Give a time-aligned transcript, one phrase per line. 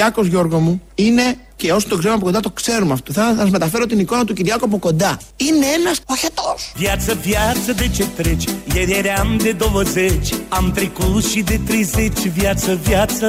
[0.00, 3.12] Κυριάκος Γιώργο μου είναι και όσοι το ξέρουμε από κοντά το ξέρουμε αυτό.
[3.12, 5.18] Θα σας μεταφέρω την εικόνα του Κυριάκου από κοντά.
[5.36, 6.54] Είναι ένας οχετό.
[6.74, 8.48] Viață, viață, de ce treci?
[8.74, 13.28] Ieri eram de 20, am trecut și de 30, viață, viață.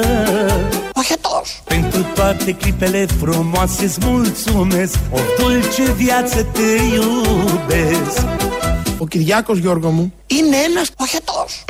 [0.93, 1.41] Οχετό.
[1.63, 8.25] Pentru toate clipele frumoase îți mulțumesc, o dulce viață te iubesc.
[8.97, 11.65] Ο Κυριάκος Γιώργο μου είναι ένας οχετός.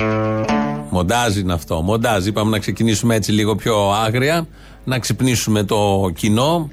[0.89, 1.81] Μοντάζ είναι αυτό.
[1.81, 2.25] Μοντάζ.
[2.25, 4.47] Είπαμε να ξεκινήσουμε έτσι λίγο πιο άγρια,
[4.83, 6.69] να ξυπνήσουμε το κοινό,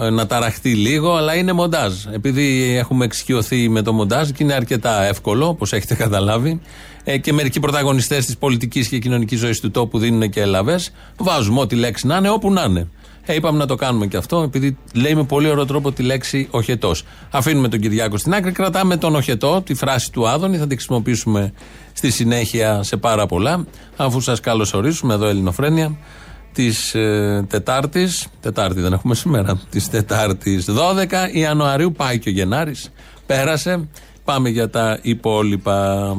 [0.00, 1.92] ε, να ταραχτεί λίγο, αλλά είναι μοντάζ.
[2.12, 6.60] Επειδή έχουμε εξοικειωθεί με το μοντάζ και είναι αρκετά εύκολο, όπως έχετε καταλάβει,
[7.04, 10.80] ε, και μερικοί πρωταγωνιστές της πολιτικής και κοινωνικής ζωής του τόπου δίνουν και ελαβέ,
[11.18, 12.88] βάζουμε ό,τι λέξη να είναι, όπου να είναι.
[13.26, 16.48] Ε, είπαμε να το κάνουμε και αυτό, επειδή λέει με πολύ ωραίο τρόπο τη λέξη
[16.50, 17.04] οχετός.
[17.30, 21.52] Αφήνουμε τον Κυριάκο στην άκρη, κρατάμε τον οχετό, τη φράση του Άδωνη, θα την χρησιμοποιήσουμε
[21.92, 23.66] στη συνέχεια σε πάρα πολλά.
[23.96, 25.96] Αφού σας καλωσορίσουμε εδώ, Ελληνοφρένια,
[26.52, 32.92] της ε, Τετάρτης, Τετάρτη δεν έχουμε σήμερα, της Τετάρτης 12 Ιανουαρίου, πάει και ο Γενάρης,
[33.26, 33.88] πέρασε.
[34.24, 36.16] Πάμε για τα υπόλοιπα.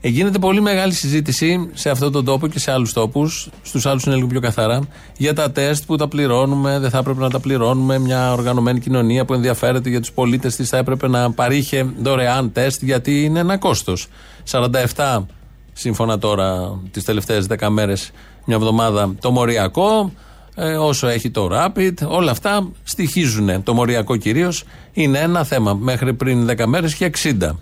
[0.00, 3.50] Ε, γίνεται πολύ μεγάλη συζήτηση σε αυτόν τον τόπο και σε άλλους τόπους.
[3.62, 4.80] Στους άλλους είναι λίγο πιο καθαρά.
[5.16, 7.98] Για τα τεστ που τα πληρώνουμε, δεν θα έπρεπε να τα πληρώνουμε.
[7.98, 12.82] Μια οργανωμένη κοινωνία που ενδιαφέρεται για τους πολίτες της θα έπρεπε να παρήχε δωρεάν τεστ
[12.82, 14.08] γιατί είναι ένα κόστος.
[14.50, 15.24] 47
[15.72, 18.10] σύμφωνα τώρα τις τελευταίες 10 μέρες,
[18.44, 20.12] μια εβδομάδα το μοριακό.
[20.54, 23.62] Ε, όσο έχει το Rapid, όλα αυτά στοιχίζουν.
[23.62, 25.74] Το μοριακό κυρίως είναι ένα θέμα.
[25.74, 27.56] Μέχρι πριν 10 μέρες και 60.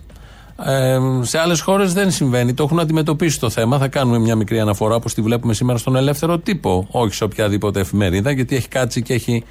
[0.65, 2.53] Ε, σε άλλες χώρες δεν συμβαίνει.
[2.53, 3.77] Το έχουν αντιμετωπίσει το θέμα.
[3.77, 6.87] Θα κάνουμε μια μικρή αναφορά όπως τη βλέπουμε σήμερα στον ελεύθερο τύπο.
[6.91, 9.43] Όχι σε οποιαδήποτε εφημερίδα, γιατί έχει κάτσει και έχει,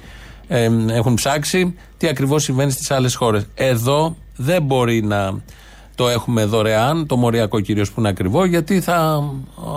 [0.47, 3.45] ε, έχουν ψάξει τι ακριβώς συμβαίνει στις άλλες χώρες.
[3.53, 5.41] Εδώ δεν μπορεί να
[5.95, 9.23] το έχουμε δωρεάν, το μοριακό κυρίως που είναι ακριβό, γιατί θα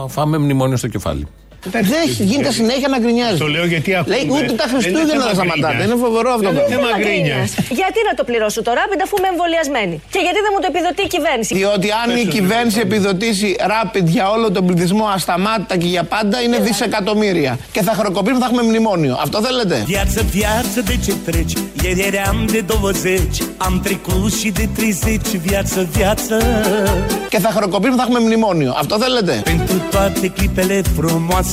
[0.09, 1.27] φάμε μνημόνιο στο κεφάλι.
[1.71, 3.39] Δεν γίνεται συνέχεια να γκρινιάζει.
[3.39, 4.15] Το λέω γιατί ακούω.
[4.15, 5.83] Λέει ούτε τα Χριστούγεννα δεν σταματάτε.
[5.85, 6.51] Είναι φοβερό αυτό.
[6.51, 7.39] Δεν είναι θέμα γκρίνια.
[7.81, 11.11] Γιατί να το πληρώσω τώρα, αφού είμαι εμβολιασμένη; Και γιατί δεν μου το επιδοτεί η
[11.17, 16.37] κυβέρνηση; Διότι αν η κυβέρνηση επιδοτήσει rapid για όλο τον πληθυσμό ασταμάτητα και για πάντα
[16.45, 17.59] είναι δισεκατομμύρια.
[17.73, 19.15] Και θα χρεοκοπήσουμε, θα έχουμε μνημόνιο.
[19.25, 21.57] Αυτό θέλετε; Viață, viață, de ce treci?
[21.85, 26.37] Ieri eram de 20, am trecut și de 30, viață, viață.
[27.29, 28.75] Και θα χρεοκοπήσουμε, θα έχουμε μνημόνιο.
[28.79, 29.43] Αυτό θέλετε;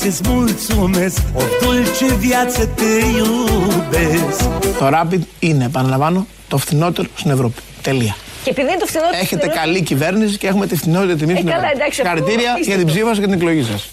[0.01, 2.83] Pentru toate clipele frumoase îți mulțumesc, o dulce viață te
[3.17, 4.41] iubesc.
[4.79, 7.61] Το rapid είναι, επαναλαμβάνω, το φθηνότερο στην Ευρώπη.
[7.81, 8.15] Τελεία.
[8.43, 9.17] Και επειδή είναι το φθηνότερο.
[9.21, 11.75] Έχετε στην καλή κυβέρνηση και έχουμε τη φθηνότερη τιμή στην καλά, Ευρώπη.
[11.75, 12.91] εντάξει, αυτό Συγχαρητήρια για την απίστευτο.
[12.91, 13.89] ψήφα σας και την εκλογή σας.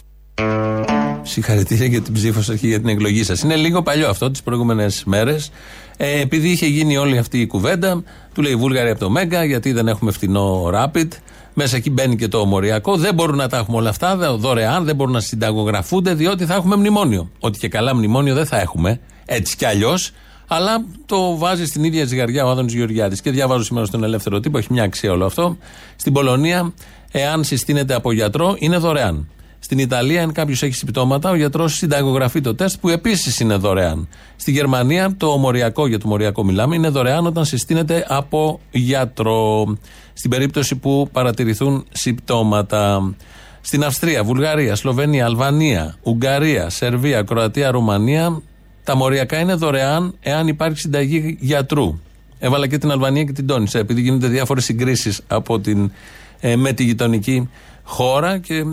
[1.29, 3.43] Συγχαρητήρια για την ψήφο σας και για την εκλογή σας.
[3.43, 5.51] Είναι λίγο παλιό αυτό, τις προηγούμενες μέρες.
[5.97, 8.03] Ε, επειδή είχε γίνει όλη αυτή η κουβέντα,
[8.35, 11.09] του λέει Βούλγαρη από το Μέγκα, γιατί δεν έχουμε φτηνό Rapid.
[11.55, 12.97] Μέσα εκεί μπαίνει και το μοριακό.
[12.97, 16.55] Δεν μπορούν να τα έχουμε όλα αυτά δε- δωρεάν, δεν μπορούν να συνταγογραφούνται, διότι θα
[16.55, 17.31] έχουμε μνημόνιο.
[17.41, 20.11] Ότι και καλά μνημόνιο δεν θα έχουμε, έτσι κι αλλιώς.
[20.47, 23.21] Αλλά το βάζει στην ίδια ζυγαριά ο Άδωνης Γεωργιάδης.
[23.21, 25.57] Και διαβάζω σήμερα στον ελεύθερο τύπο, έχει μια αξία όλο αυτό.
[25.97, 26.73] Στην Πολωνία,
[27.13, 29.29] εάν συστήνεται από γιατρό, είναι δωρεάν.
[29.59, 34.09] Στην Ιταλία, αν κάποιος έχει συμπτώματα, ο γιατρός συνταγογραφεί το τεστ που επίσης είναι δωρεάν.
[34.37, 39.77] Στη Γερμανία, το μοριακό, για το μοριακό μιλάμε, είναι δωρεάν όταν συστήνεται από γιατρό.
[40.13, 43.15] Στην περίπτωση που παρατηρηθούν συμπτώματα.
[43.61, 48.43] Στην Αυστρία, Βουλγαρία, Σλοβενία, Αλβανία, Ουγγαρία, Σερβία, Κροατία, Ρουμανία,
[48.85, 51.99] τα μοριακά είναι δωρεάν εάν υπάρχει συνταγή γιατρού.
[52.39, 55.93] Έβαλα και την Αλβανία και την τόνισα, επειδή γίνονται διάφορες συγκρίσεις από την,
[56.41, 57.49] ε, με τη γειτονική
[57.91, 58.65] χώρα και ε,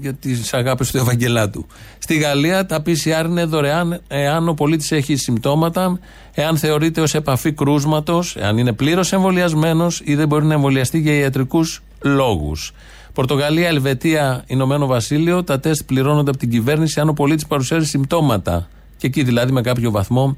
[0.00, 1.66] για τις αγάπη του Ευαγγελάτου.
[1.98, 5.98] Στη Γαλλία τα PCR είναι δωρεάν εάν ο πολίτης έχει συμπτώματα,
[6.34, 11.14] εάν θεωρείται ως επαφή κρούσματος, εάν είναι πλήρως εμβολιασμένος ή δεν μπορεί να εμβολιαστεί για
[11.14, 12.72] ιατρικούς λόγους.
[13.12, 18.68] Πορτογαλία, Ελβετία, Ηνωμένο Βασίλειο, τα τεστ πληρώνονται από την κυβέρνηση αν ο πολίτης παρουσιάζει συμπτώματα.
[18.96, 20.36] Και εκεί δηλαδή με κάποιο βαθμό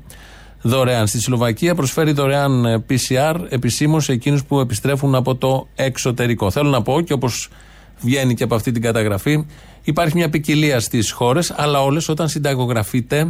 [0.62, 1.06] δωρεάν.
[1.06, 6.50] Στη Σλοβακία προσφέρει δωρεάν ε, PCR επισήμως σε εκείνους που επιστρέφουν από το εξωτερικό.
[6.50, 7.48] Θέλω να πω και όπως
[8.02, 9.44] βγαίνει και από αυτή την καταγραφή,
[9.82, 13.28] υπάρχει μια ποικιλία στις χώρες, αλλά όλες όταν συνταγογραφείτε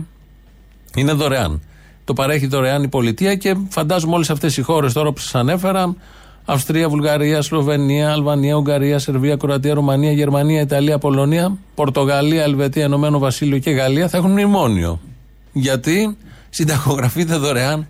[0.95, 1.63] είναι δωρεάν.
[2.05, 5.97] Το παρέχει δωρεάν η πολιτεία και φαντάζομαι όλες αυτές οι χώρες τώρα που σας ανέφερα,
[6.45, 13.59] Αυστρία, Βουλγαρία, Σλοβενία, Αλβανία, Ουγγαρία, Σερβία, Κροατία, Ρουμανία, Γερμανία, Ιταλία, Πολωνία, Πορτογαλία, Ελβετία, Ενωμένο Βασίλειο
[13.59, 15.01] και Γαλλία θα έχουν μνημόνιο.
[15.53, 16.17] Γιατί
[16.51, 17.87] συνταγογραφείται δωρεάν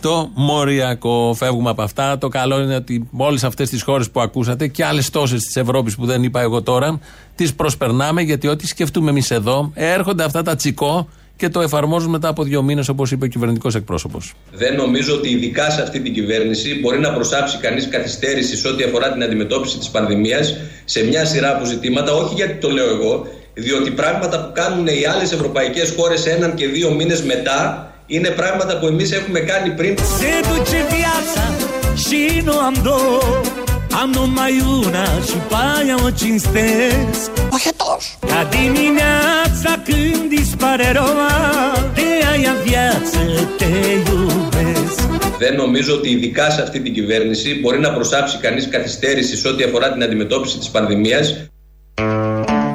[0.00, 1.34] το μοριακό.
[1.36, 2.18] Φεύγουμε από αυτά.
[2.18, 5.96] Το καλό είναι ότι όλες αυτές τις χώρες που ακούσατε και άλλες τόσες της Ευρώπης
[5.96, 7.00] που δεν είπα εγώ τώρα,
[7.34, 12.28] τις προσπερνάμε γιατί ό,τι σκεφτούμε εμείς εδώ έρχονται αυτά τα τσικό και το εφαρμόζουν μετά
[12.28, 14.34] από δύο μήνες, όπως είπε ο κυβερνητικός εκπρόσωπος.
[14.52, 18.84] Δεν νομίζω ότι ειδικά σε αυτή την κυβέρνηση μπορεί να προσάψει κανείς καθυστέρηση σε ό,τι
[18.84, 23.26] αφορά την αντιμετώπιση της πανδημίας σε μια σειρά από ζητήματα, όχι γιατί το λέω εγώ,
[23.54, 28.78] διότι πράγματα που κάνουν οι άλλες ευρωπαϊκές χώρες έναν και δύο μήνες μετά είναι πράγματα
[28.78, 29.94] που εμείς έχουμε κάνει πριν.
[29.96, 31.44] Se duce viața
[31.94, 33.40] și nu am două
[34.02, 34.52] Am numai
[34.84, 38.10] una și pe aia o cinstesc Όχι τόσο.
[38.26, 43.72] Ca dimineața când dispare roa De aia viață te
[44.10, 45.00] iubesc
[45.38, 49.64] Δεν νομίζω ότι ειδικά σε αυτή την κυβέρνηση μπορεί να προσάψει κανείς καθυστέρηση σε ό,τι
[49.64, 51.48] αφορά την αντιμετώπιση της πανδημίας.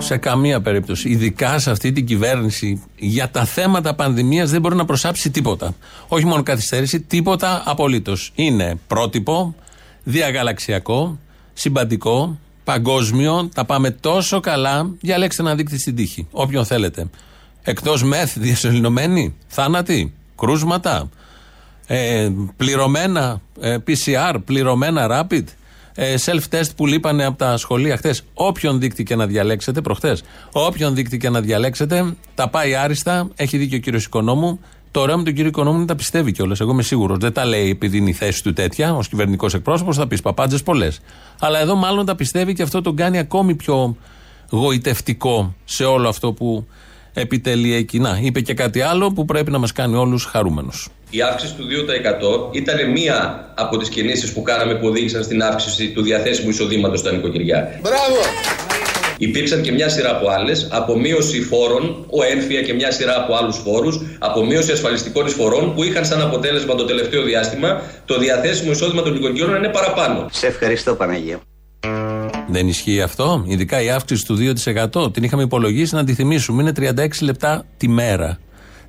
[0.04, 1.10] Σε καμία περίπτωση.
[1.10, 5.76] Ειδικά σε αυτή την κυβέρνηση για τα θέματα πανδημίας δεν μπορεί να προσάψει τίποτα.
[6.08, 8.32] Όχι μόνο καθυστέρηση, τίποτα απολύτως.
[8.36, 9.56] Είναι πρότυπο,
[10.04, 11.20] διαγαλαξιακό,
[11.54, 13.50] συμπαντικό, παγκόσμιο.
[13.54, 14.90] Τα πάμε τόσο καλά.
[15.02, 16.28] Διαλέξτε ένα δείκτη στην τύχη.
[16.32, 17.10] Όποιον θέλετε.
[17.62, 21.10] Εκτός μεθ, διασωληνωμένοι, θάνατοι, κρούσματα,
[21.88, 25.44] ε, πληρωμένα ε, PCR, πληρωμένα rapid, ε,
[25.96, 28.24] self-test που λείπανε από τα σχολεία χθες.
[28.34, 33.30] Όποιον δείκτη και να διαλέξετε, προχθές, όποιον δείκτη και να διαλέξετε, τα πάει άριστα.
[33.36, 34.60] Έχει δίκιο ο κύριος Οικονόμου.
[34.92, 36.60] Το ωραίο με τον κύριο Οικονόμου είναι να τα πιστεύει κιόλας.
[36.60, 37.18] Εγώ είμαι σίγουρος.
[37.18, 38.94] Δεν τα λέει επειδή είναι η θέση του τέτοια.
[38.94, 41.00] Ω κυβερνητικό εκπρόσωπος θα πεις παπάντζες πολλές.
[41.40, 43.96] Αλλά εδώ μάλλον τα πιστεύει και αυτό τον κάνει ακόμη πιο
[44.50, 46.68] γοητευτικό σε όλο αυτό που
[47.14, 48.00] επιτελεί εκεί.
[48.00, 50.90] Να, είπε και κάτι άλλο που πρέπει να μας κάνει όλους χαρούμενους.
[51.10, 51.66] Η αύξηση του
[52.52, 57.00] 2% ήταν μία από τις κινήσεις που κάναμε που οδήγησαν στην αύξηση του διαθέσιμου εισοδήματος
[57.00, 57.80] στα νοικοκυριά.
[57.82, 58.18] Μπράβο.
[59.18, 63.58] Υπήρξαν και μια σειρά από άλλες, απομείωση φόρων, ο ένφια και μια σειρά από άλλους
[63.58, 69.14] φόρους, απομείωση ασφαλιστικών εισφορών που είχαν σαν αποτέλεσμα το τελευταίο διάστημα το διαθέσιμο εισόδημα των
[69.14, 70.28] νοικοκυριών να είναι παραπάνω.
[70.32, 71.42] Σε ευχαριστώ Παναγία.
[72.54, 74.38] Δεν ισχύει αυτό; Ειδικά η αύξηση του
[74.94, 76.62] 2% την είχαμε υπολογίσει να τη θυμίσουμε.
[76.62, 78.40] Είναι 36 λεπτά τη μέρα.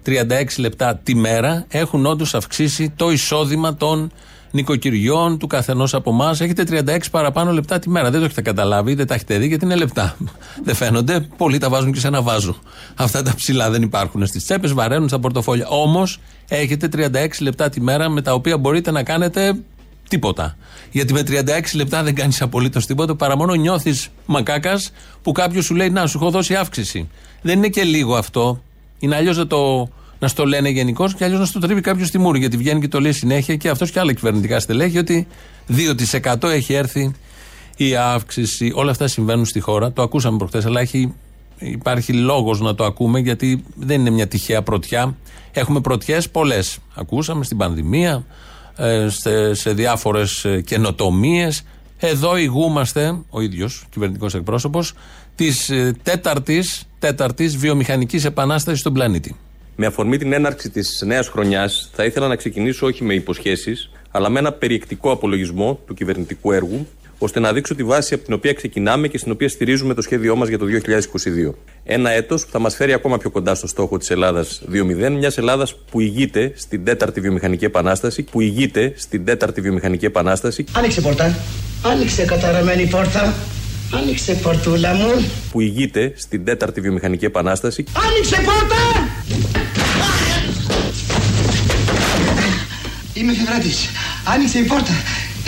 [0.07, 0.13] 36
[0.59, 4.13] λεπτά τη μέρα έχουν όντως αυξήσει το εισόδημα των
[4.51, 6.41] νοικοκυριών του καθενός από εμάς.
[6.41, 8.11] Έχετε 36 παραπάνω λεπτά τη μέρα.
[8.11, 10.17] Δεν το έχετε καταλάβει, δεν τα έχετε δει γιατί είναι λεπτά.
[10.65, 11.27] δεν φαίνονται.
[11.37, 12.57] Πολλοί τα βάζουν και σε ένα βάζο.
[12.95, 15.67] Αυτά τα ψηλά δεν υπάρχουν στις τσέπες, βαραίνουν στα πορτοφόλια.
[15.69, 19.55] Όμως έχετε 36 λεπτά τη μέρα με τα οποία μπορείτε να κάνετε
[20.09, 20.57] τίποτα.
[20.91, 21.43] Γιατί με 36
[21.75, 24.93] λεπτά δεν κάνεις απολύτως τίποτα παρά μόνο νιώθεις μακάκας
[25.23, 27.09] που κάποιος σου λέει Να, σου έχω δώσει αύξηση.
[27.43, 28.63] Δεν είναι και λίγο αυτό.
[28.99, 32.19] Είναι αλλιώς να, το, να στο λένε γενικώς και αλλιώς να στο τρίβει κάποιος στη
[32.19, 32.39] μούρη.
[32.39, 35.27] Γιατί βγαίνει και το λέει συνέχεια και αυτός και άλλα κυβερνητικά στελέχη ότι
[36.23, 37.15] 2% έχει έρθει
[37.77, 38.73] η αύξηση.
[38.75, 39.93] Όλα αυτά συμβαίνουν στη χώρα.
[39.93, 41.15] Το ακούσαμε προχθές, αλλά έχει,
[41.59, 45.17] υπάρχει λόγος να το ακούμε γιατί δεν είναι μια τυχαία πρωτιά.
[45.53, 46.79] Έχουμε πρωτιές πολλές.
[46.95, 48.23] Ακούσαμε στην πανδημία, ε,
[49.07, 51.65] σε, σε διάφορες καινοτομίες.
[51.99, 54.93] Εδώ ηγούμαστε, ο ίδιος κυβερνητικός εκπρόσωπος,
[55.35, 55.71] της
[56.03, 59.37] τέταρτης τέταρτης βιομηχανικής επανάστασης στον πλανήτη.
[59.77, 64.29] Με αφορμή την έναρξη της νέας χρονιάς, θα ήθελα να ξεκινήσω όχι με υποσχέσεις, αλλά
[64.29, 66.87] με ένα περιεκτικό απολογισμό του κυβερνητικού έργου,
[67.19, 70.37] ώστε να δείξω τη βάση από την οποία ξεκινάμε και στην οποία στηρίζουμε το σχέδιό
[70.37, 70.67] μας για το
[71.49, 71.55] 2022.
[71.85, 75.39] Ένα έτος που θα μας φέρει ακόμα πιο κοντά στο στόχο της Ελλάδας 2.0, μιας
[75.39, 81.37] Ελλάδας που ηγείται στην τέταρτη βιομηχανική επανάσταση, που ηγείται στην τέταρτη βιομηχανική επανάσταση, Άνοιξε πόρτα.
[81.83, 83.35] Άνοιξε καταραμένη πόρτα.
[84.03, 85.25] Άνοιξε πορτούλα μου.
[85.51, 89.09] που ηγείται στην τέταρτη βιομηχανική επανάσταση, Άνοιξε πόρτα!
[93.15, 93.89] Είμαι εφευρέτης.
[94.35, 94.93] Άνοιξε η πόρτα.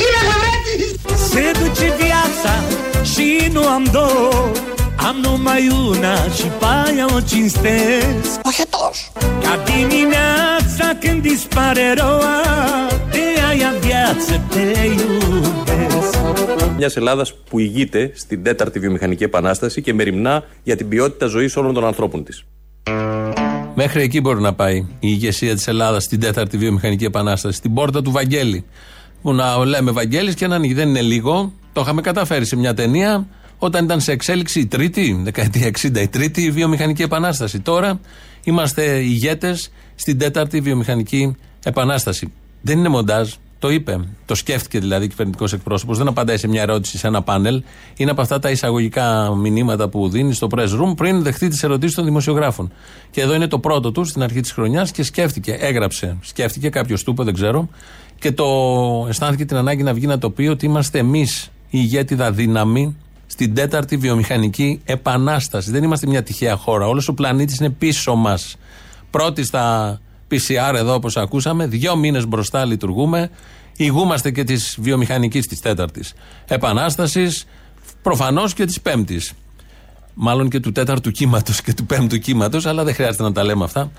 [0.03, 0.91] Είμαι εφευρέτης!
[1.31, 2.55] Se duce viața
[3.13, 4.51] și nu am două
[5.09, 9.07] Am numai una și pe aia o cinstesc Όχι τόσο.
[9.43, 12.41] Ca dimineața când dispare roa
[13.11, 14.67] De aia viață te
[14.99, 16.17] iubesc
[16.77, 21.75] μιας Ελλάδας που ηγείται στην τέταρτη βιομηχανική επανάσταση και μεριμνά για την ποιότητα ζωής όλων
[21.75, 22.45] των ανθρώπων της.
[23.75, 27.57] Μέχρι εκεί μπορεί να πάει η ηγεσία της Ελλάδας στην τέταρτη βιομηχανική επανάσταση.
[27.57, 28.65] Στην πόρτα του Βαγγέλη.
[29.23, 30.75] Που να λέμε Βαγγέλης και να ανοίγει.
[30.75, 31.53] Δεν είναι λίγο.
[31.73, 33.27] Το είχαμε καταφέρει σε μια ταινία
[33.59, 37.61] όταν ήταν σε εξέλιξη η τρίτη, δεκαετία 60, η τρίτη βιομηχανική επανάσταση.
[37.61, 38.01] Τώρα
[38.45, 42.33] είμαστε ηγέτες στην τέταρτη βιομηχανική επανάσταση.
[42.63, 43.31] Δεν είναι μοντάζ.
[43.59, 44.01] Το είπε.
[44.25, 45.99] Το σκέφτηκε δηλαδή ο κυβερνητικός εκπρόσωπος.
[45.99, 47.63] Δεν απαντάει σε μια ερώτηση σε ένα πάνελ.
[47.97, 51.95] Είναι από αυτά τα εισαγωγικά μηνύματα που δίνει στο press room πριν δεχτεί τις ερωτήσεις
[51.95, 52.73] των δημοσιογράφων.
[53.11, 55.53] Και εδώ είναι το πρώτο του στην αρχή της χρονιάς και σκέφτηκε.
[55.61, 56.17] Έγραψε.
[56.21, 57.69] Σκέφτηκε, κάποιος του είπε, δεν ξέρω.
[58.19, 58.45] Και το
[59.09, 62.97] αισθάνθηκε την ανάγκη να βγει να το πει ότι είμαστε εμείς η ηγέτιδα δύναμη
[63.27, 65.71] στην τέταρτη βιομηχανική επανάσταση.
[65.71, 66.87] Δεν είμαστε μια τυχαία χώρα.
[66.87, 68.57] Όλος ο πλανήτης είναι πίσω μας.
[69.11, 69.99] Πρώτοι στα
[70.31, 73.31] PCR εδώ, όπως ακούσαμε, δύο μήνες μπροστά λειτουργούμε.
[73.77, 76.15] Υγούμαστε και της βιομηχανικής της τέταρτης
[76.47, 77.45] επανάστασης,
[78.03, 79.33] προφανώς και της πέμπτης.
[80.15, 83.65] Μάλλον και του τέταρτου κύματος και του πέμπτου κύματος, αλλά δεν χρειάζεται να τα λέμε
[83.65, 83.91] αυτά.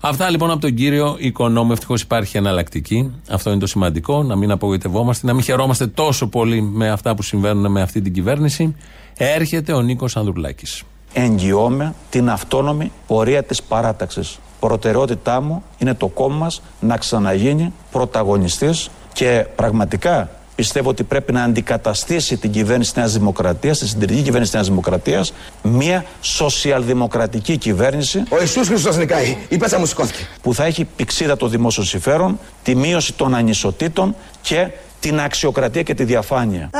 [0.00, 1.72] Αυτά λοιπόν από τον κύριο Οικονόμου.
[1.72, 3.12] Ευτυχώς υπάρχει εναλλακτική.
[3.30, 4.22] Αυτό είναι το σημαντικό.
[4.22, 8.12] Να μην απογοητευόμαστε, να μην χαιρόμαστε τόσο πολύ με αυτά που συμβαίνουν με αυτή την
[8.12, 8.76] κυβέρνηση.
[9.16, 10.82] Έρχεται ο Νίκος Ανδρουλάκης.
[11.12, 14.38] εγγυώμαι την αυτόνομη πορεία της παράταξης.
[14.60, 21.42] Προτεραιότητά μου είναι το κόμμα μας να ξαναγίνει πρωταγωνιστής και πραγματικά πιστεύω ότι πρέπει να
[21.42, 25.32] αντικαταστήσει την κυβέρνηση της Νέας Δημοκρατίας, τη συντηρητική κυβέρνηση της Νέας Δημοκρατίας,
[25.62, 28.22] μια σοσιαλδημοκρατική κυβέρνηση.
[28.28, 30.28] Ο Ιησούς Χριστός νικάει, η πέτσα μου σηκώθηκε.
[30.42, 34.68] Που θα έχει πηξίδα το δημόσιο συμφέρον, τη μείωση των ανισοτήτων και
[35.00, 36.70] την αξιοκρατία και τη διαφάνεια.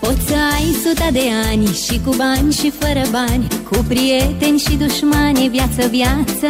[0.00, 4.76] Poți să ai suta de ani și cu bani și fără bani Cu prieteni și
[4.76, 6.46] dușmani, viață, viață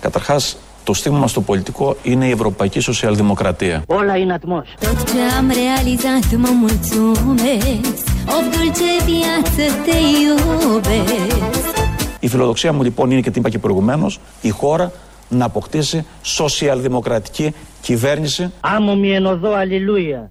[0.00, 3.82] Καταρχάς, το στίγμα μας στο πολιτικό είναι η Ευρωπαϊκή Σοσιαλδημοκρατία.
[3.86, 4.74] Όλα είναι ατμός.
[4.80, 11.76] Tot ce am realizat mă mulțumesc Of dulce viață te iubesc
[12.20, 14.92] Η φιλοδοξία μου λοιπόν είναι και την είπα και προηγουμένως, η χώρα
[15.28, 18.52] να αποκτήσει σοσιαλδημοκρατική κυβέρνηση.
[18.60, 20.30] Άμμο μη ενωδώ, αλληλούια.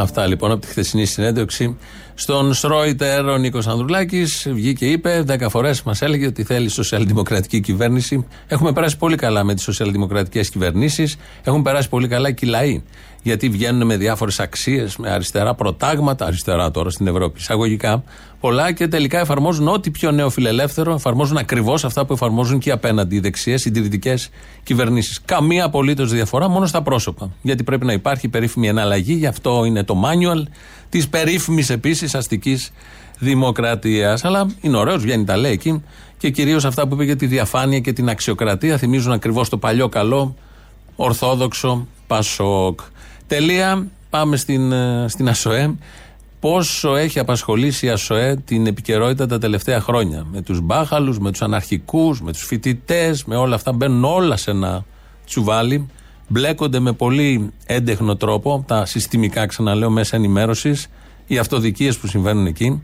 [0.00, 1.76] Αυτά λοιπόν από τη χθεσινή συνέντευξη.
[2.14, 7.60] Στον Σρόιτερ ο Νίκος Ανδρουλάκης βγήκε και είπε: Δέκα φορές μας έλεγε ότι θέλει σοσιαλδημοκρατική
[7.60, 8.26] κυβέρνηση.
[8.46, 11.16] Έχουμε περάσει πολύ καλά με τις σοσιαλδημοκρατικές κυβερνήσεις.
[11.44, 12.82] Έχουν περάσει πολύ καλά και οι λαοί.
[13.28, 18.02] Γιατί βγαίνουν με διάφορες αξίες, με αριστερά προτάγματα, αριστερά τώρα στην Ευρώπη, εισαγωγικά,
[18.40, 23.20] πολλά και τελικά εφαρμόζουν ό,τι πιο νεοφιλελεύθερο, εφαρμόζουν ακριβώς αυτά που εφαρμόζουν και απέναντι οι
[23.20, 24.30] δεξιέ συντηρητικές
[24.62, 25.20] κυβερνήσεις.
[25.24, 27.30] Καμία απολύτως διαφορά, μόνο στα πρόσωπα.
[27.42, 30.42] Γιατί πρέπει να υπάρχει περίφημη εναλλαγή, γι' αυτό είναι το manual
[30.88, 32.72] της περίφημης επίσης αστικής
[33.18, 34.24] δημοκρατίας.
[34.24, 35.82] Αλλά είναι ωραίος, βγαίνει τα λέει εκεί.
[36.18, 39.88] Και κυρίως αυτά που είπε για τη διαφάνεια και την αξιοκρατία θυμίζουν ακριβώς το παλιό
[39.88, 40.34] καλό
[40.96, 42.80] Ορθόδοξο Πασόκ.
[43.28, 43.86] Τελεία.
[44.10, 45.74] Πάμε στην, ε, στην ΑΣΟΕ.
[46.40, 51.42] Πόσο έχει απασχολήσει η ΑΣΟΕ την επικαιρότητα τα τελευταία χρόνια; Με τους μπάχαλους, με τους
[51.42, 53.72] αναρχικούς, με τους φοιτητές, με όλα αυτά.
[53.72, 54.84] Μπαίνουν όλα σε ένα
[55.26, 55.88] τσουβάλι.
[56.28, 60.88] Μπλέκονται με πολύ έντεχνο τρόπο τα συστημικά, ξαναλέω, μέσα ενημέρωσης,
[61.26, 62.82] οι αυτοδικίες που συμβαίνουν εκεί,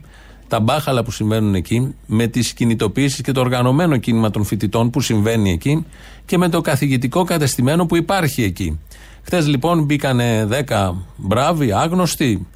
[0.48, 5.00] τα μπάχαλα που συμβαίνουν εκεί, με τις κινητοποιήσει και το οργανωμένο κίνημα των φοιτητών που
[5.00, 5.84] συμβαίνει εκεί
[6.26, 8.78] και με το καθηγητικό κατεστημένο που υπάρχει εκεί.
[9.24, 12.46] Χθες λοιπόν μπήκανε 10 μπράβοι, άγνωστοι,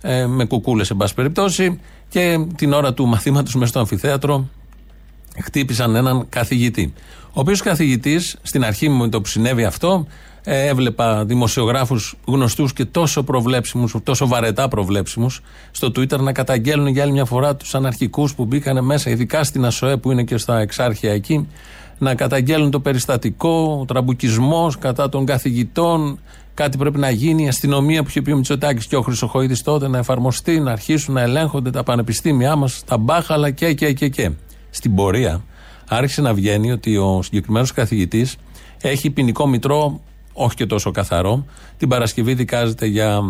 [0.00, 4.48] ε, με κουκούλες εν πάση περιπτώσει, και την ώρα του μαθήματος μέσα στο αμφιθέατρο
[5.42, 6.92] χτύπησαν έναν καθηγητή.
[7.26, 10.06] Ο οποίος καθηγητής, στην αρχή μου με το που συνέβη αυτό,
[10.44, 15.40] ε, έβλεπα δημοσιογράφους γνωστούς και τόσο προβλέψιμους, τόσο βαρετά προβλέψιμους,
[15.70, 19.64] στο Twitter να καταγγέλνουν για άλλη μια φορά τους αναρχικούς που μπήκαν μέσα, ειδικά στην
[19.64, 21.48] ΑΣΟΕ που είναι και στα εξάρχεια εκεί,
[21.98, 26.18] να καταγγέλνουν το περιστατικό, ο τραμπουκισμός κατά των καθηγητών.
[26.54, 27.44] Κάτι πρέπει να γίνει.
[27.44, 31.14] Η αστυνομία που είχε πει ο Μητσοτάκης και ο Χρυσοχοίδης τότε να εφαρμοστεί, να αρχίσουν
[31.14, 34.30] να ελέγχονται τα πανεπιστήμια μας, τα μπάχαλα και, και, και, και.
[34.70, 35.42] Στην πορεία
[35.88, 38.36] άρχισε να βγαίνει ότι ο συγκεκριμένος καθηγητής
[38.80, 40.00] έχει ποινικό μητρό,
[40.32, 41.44] όχι και τόσο καθαρό.
[41.76, 43.22] Την Παρασκευή δικάζεται για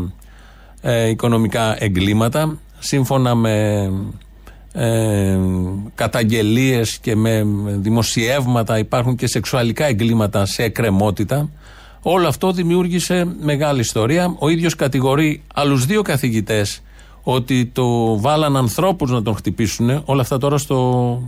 [0.80, 2.58] ε, οικονομικά εγκλήματα.
[2.78, 3.90] Σύμφωνα με
[4.78, 5.38] ε,
[5.95, 11.49] καταγγελίες και με δημοσιεύματα υπάρχουν και σεξουαλικά εγκλήματα σε εκκρεμότητα.
[12.02, 14.35] Όλο αυτό δημιούργησε μεγάλη ιστορία.
[14.38, 16.83] Ο ίδιος κατηγορεί άλλους δύο καθηγητές
[17.23, 20.02] ότι το βάλαν ανθρώπους να τον χτυπήσουν.
[20.04, 21.21] Όλα αυτά τώρα στο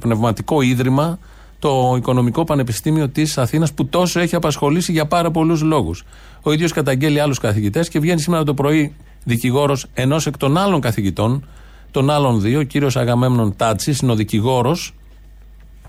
[0.00, 1.18] πνευματικό ίδρυμα,
[1.58, 6.04] το Οικονομικό Πανεπιστήμιο της Αθήνας που τόσο έχει απασχολήσει για πάρα πολλούς λόγους.
[6.42, 10.80] Ο ίδιος καταγγέλει άλλους καθηγητές και βγαίνει σήμερα το πρωί δικηγόρος ενός εκ των άλλων
[10.80, 11.44] καθηγητών
[11.96, 14.94] των άλλων δύο, ο κύριος Αγαμέμνων Τάτσης, είναι ο δικηγόρος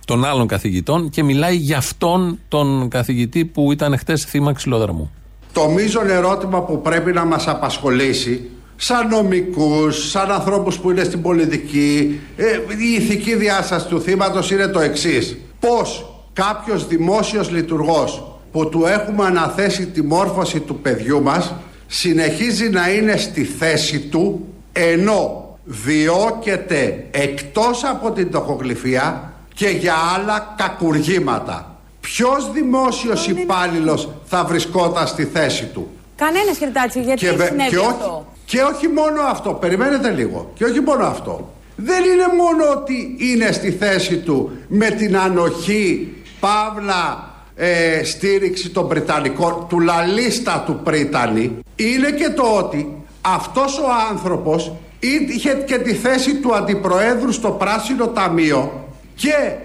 [0.06, 5.12] των άλλων καθηγητών και μιλάει για αυτόν τον καθηγητή που ήταν χτες θύμα ξυλόδραμου.
[5.54, 11.22] Το μείζον ερώτημα που πρέπει να μας απασχολήσει σαν νομικούς, σαν ανθρώπους που είναι στην
[11.22, 12.46] πολιτική, ε,
[12.78, 15.38] η ηθική διάσταση του θύματος είναι το εξής.
[15.60, 21.54] Πώς κάποιος δημόσιος λειτουργός που του έχουμε αναθέσει τη μόρφωση του παιδιού μας
[21.88, 30.55] συνεχίζει να είναι στη θέση του ενώ διώκεται εκτός από την τοχογλυφία και για άλλα
[30.57, 31.75] κακουργήματα.
[32.00, 38.25] Ποιος δημόσιος υπάλληλος θα βρισκόταν στη θέση του; Κανένας χαιρετάτσι, γιατί και, συνέβη και αυτό.
[38.45, 40.51] και όχι μόνο αυτό, περιμένετε λίγο.
[40.53, 41.53] Και όχι μόνο αυτό.
[41.75, 48.88] Δεν είναι μόνο ότι είναι στη θέση του με την ανοχή, παύλα, ε, στήριξη των
[48.88, 51.59] Βρετανικών, του λαλίστα του Πρίτανη.
[51.75, 58.08] Είναι και το ότι αυτός ο άνθρωπος είχε και τη θέση του αντιπροέδρου στο Πράσινο
[58.08, 59.56] Ταμείο και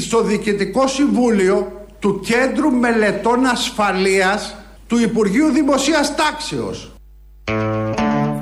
[0.00, 6.90] στο Διοικητικό Συμβούλιο του Κέντρου Μελετών Ασφαλείας του Υπουργείου Δημοσίας Τάξεως.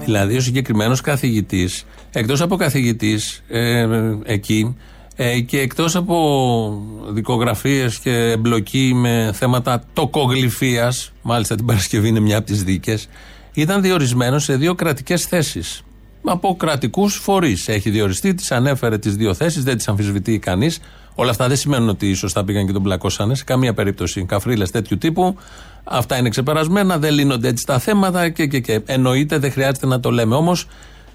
[0.05, 3.87] Δηλαδή ο συγκεκριμένος καθηγητής, εκτός από καθηγητής ε,
[4.25, 4.77] εκεί
[5.17, 12.37] ε, και εκτός από δικογραφίες και εμπλοκή με θέματα τοκογλυφίας, μάλιστα την Παρασκευή είναι μια
[12.37, 13.09] από τις δίκες,
[13.55, 15.83] ήταν διορισμένο σε δύο κρατικές θέσεις.
[16.25, 17.69] από κρατικούς φορείς.
[17.69, 20.81] Έχει διοριστεί, τις ανέφερε τις δύο θέσεις, δεν τις αμφισβητεί κανείς.
[21.15, 23.35] Όλα αυτά δεν σημαίνουν ότι σωστά πήγαν και τον πλακώσανε.
[23.35, 24.25] Σε καμία περίπτωση.
[24.25, 25.37] Καφρίλες τέτοιου τύπου.
[25.85, 28.81] Αυτά είναι ξεπερασμένα, δεν λύνονται έτσι τα θέματα και, και, και.
[28.87, 30.35] Εννοείται, δεν χρειάζεται να το λέμε.
[30.35, 30.67] Όμως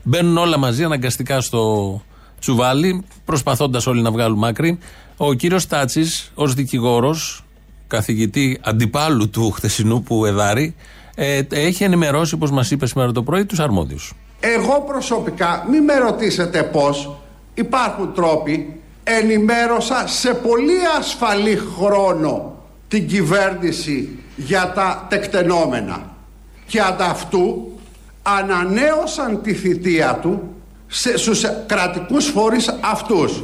[0.04, 2.02] μπαίνουν όλα μαζί αναγκαστικά στο
[2.40, 4.78] τσουβάλι, προσπαθώντας όλοι να βγάλουν άκρη.
[5.18, 7.44] Ο κύριος Τάτσης, ως δικηγόρος,
[7.88, 10.76] καθηγητή αντιπάλου του χθεσινού που εδάρει,
[11.22, 14.14] ε, έχει ενημερώσει, όπως μας είπες σήμερα το πρωί, τους αρμόδιους.
[14.40, 17.16] Εγώ προσωπικά, μην με ρωτήσετε πώς,
[17.54, 22.56] υπάρχουν τρόποι, ενημέρωσα σε πολύ ασφαλή χρόνο
[22.88, 26.16] την κυβέρνηση για τα τεκτενόμενα
[26.66, 27.72] και ανταυτού
[28.22, 30.42] ανανέωσαν τη θητεία του
[30.88, 33.44] σε, στους κρατικούς φορείς αυτούς.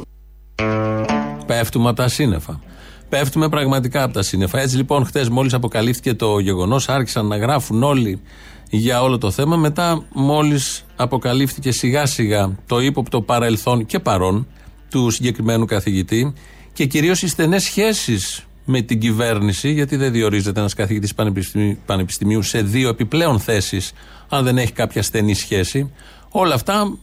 [1.46, 2.60] Πέφτουμε από τα σύννεφα.
[3.08, 4.60] Πέφτουμε πραγματικά από τα σύννεφα.
[4.60, 8.20] Έτσι λοιπόν, χθες μόλις αποκαλύφθηκε το γεγονός, άρχισαν να γράφουν όλοι
[8.70, 9.56] για όλο το θέμα.
[9.56, 14.46] Μετά, μόλις αποκαλύφθηκε σιγά σιγά το ύποπτο παρελθόν και παρόν
[14.90, 16.32] του συγκεκριμένου καθηγητή
[16.72, 21.14] και κυρίως οι στενές σχέσεις με την κυβέρνηση, γιατί δεν διορίζεται ένας καθηγητής
[21.86, 23.92] πανεπιστημίου σε δύο επιπλέον θέσεις,
[24.28, 25.92] αν δεν έχει κάποια στενή σχέση.
[26.30, 26.96] Όλα αυτά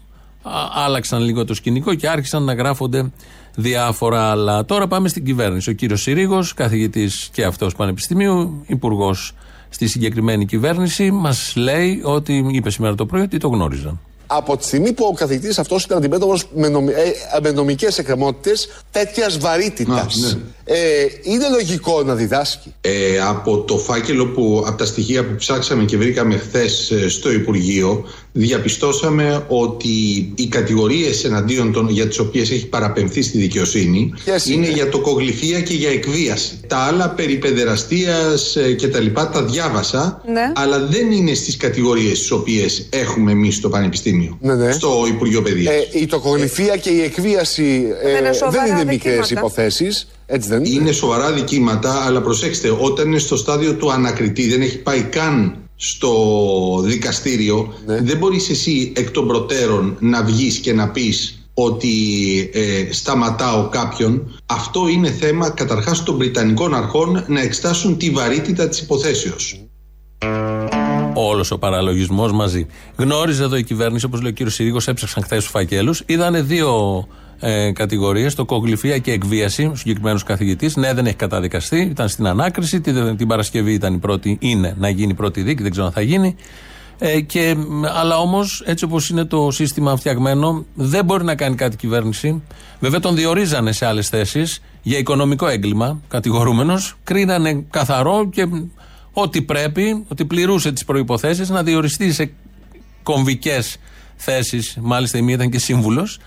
[0.74, 3.12] άλλαξαν λίγο το σκηνικό και άρχισαν να γράφονται
[3.56, 4.66] διάφορα άλλα.
[4.66, 5.70] Τώρα πάμε στην κυβέρνηση.
[5.70, 9.34] Ο κύριος Συρίγος, καθηγητής και αυτός πανεπιστημίου, υπουργός
[9.70, 14.66] στη συγκεκριμένη κυβέρνηση, μας λέει ότι είπε σήμερα το πρωί ότι το γνώριζαν από τη
[14.66, 16.92] στιγμή που ο καθηγητής αυτός ήταν αντιμέτωπος με, νομι...
[16.92, 20.08] ε, με νομικές εκκρεμότητες τέτοιας βαρύτητα.
[20.20, 20.42] Ναι.
[20.66, 22.74] Ε, είναι λογικό να διδάσκει.
[22.82, 27.32] Ε, από το φάκελο που, από τα στοιχεία που ψάξαμε και βρήκαμε χθες ε, στο
[27.32, 29.90] Υπουργείο, διαπιστώσαμε ότι
[30.36, 34.14] οι κατηγορίες εναντίον των για τις οποίες έχει παραπεμφθεί στη δικαιοσύνη
[34.46, 36.60] είναι; για τοκογλυφία και για εκβίαση.
[36.68, 40.52] Τα άλλα περί παιδεραστίας ε, και τα λοιπά τα διάβασα, ναι.
[40.56, 44.72] αλλά δεν είναι στις κατηγορίες τις οποίες έχουμε εμείς στο Πανεπιστήμιο, ναι, ναι.
[44.72, 45.74] στο Υπουργείο Παιδείας.
[45.74, 50.08] Ε, η τοκογλυφία και η εκβίαση ε, δεν είναι μικρές υποθέσεις.
[50.26, 50.76] Έτσι δεν είναι.
[50.76, 55.56] Είναι σοβαρά δικήματα, αλλά προσέξτε, όταν είναι στο στάδιο του ανακριτή, δεν έχει πάει καν
[55.76, 56.14] στο
[56.84, 58.02] δικαστήριο, ναι.
[58.02, 61.90] δεν μπορείς εσύ εκ των προτέρων να βγεις και να πεις ότι
[62.54, 64.40] ε, σταματάω κάποιον.
[64.46, 69.58] Αυτό είναι θέμα καταρχάς των Βρυτανικών αρχών να εξτάσουν τη βαρύτητα της υποθέσεως.
[71.14, 72.66] Όλος ο παραλογισμός μαζί.
[72.96, 76.04] Γνώριζε εδώ η κυβέρνηση, όπως λέει ο κύριος Συρίγος, έψαξαν χθες τους φακέλους.
[76.06, 77.08] Είδανε δύο
[77.40, 80.76] ε, κατηγορίες, το κογλυφία και εκβίαση, ο συγκεκριμένος καθηγητής.
[80.76, 82.82] Ναι, δεν έχει καταδικαστεί, ήταν στην ανάκριση.
[82.82, 85.92] Την, την Παρασκευή ήταν η πρώτη, είναι να γίνει η πρώτη δίκη, δεν ξέρω αν
[85.92, 86.36] θα γίνει.
[87.00, 87.56] Ε, και,
[88.00, 92.42] αλλά όμως, έτσι όπως είναι το σύστημα φτιαγμένο, δεν μπορεί να κάνει κάτι η κυβέρνηση.
[92.80, 96.96] Βέβαια, τον διορίζανε σε άλλες θέσεις για οικονομικό έγκλημα, κατηγορούμενος.
[97.04, 98.48] Κρίνανε καθαρό και
[99.14, 102.32] ό,τι πρέπει, ότι πληρούσε τις προποθέσει να διοριστεί σε
[103.04, 103.78] κομβικές
[104.16, 104.78] θέσεις.
[104.82, 106.20] Μάλιστα, η μία ήταν και σύμβουλος.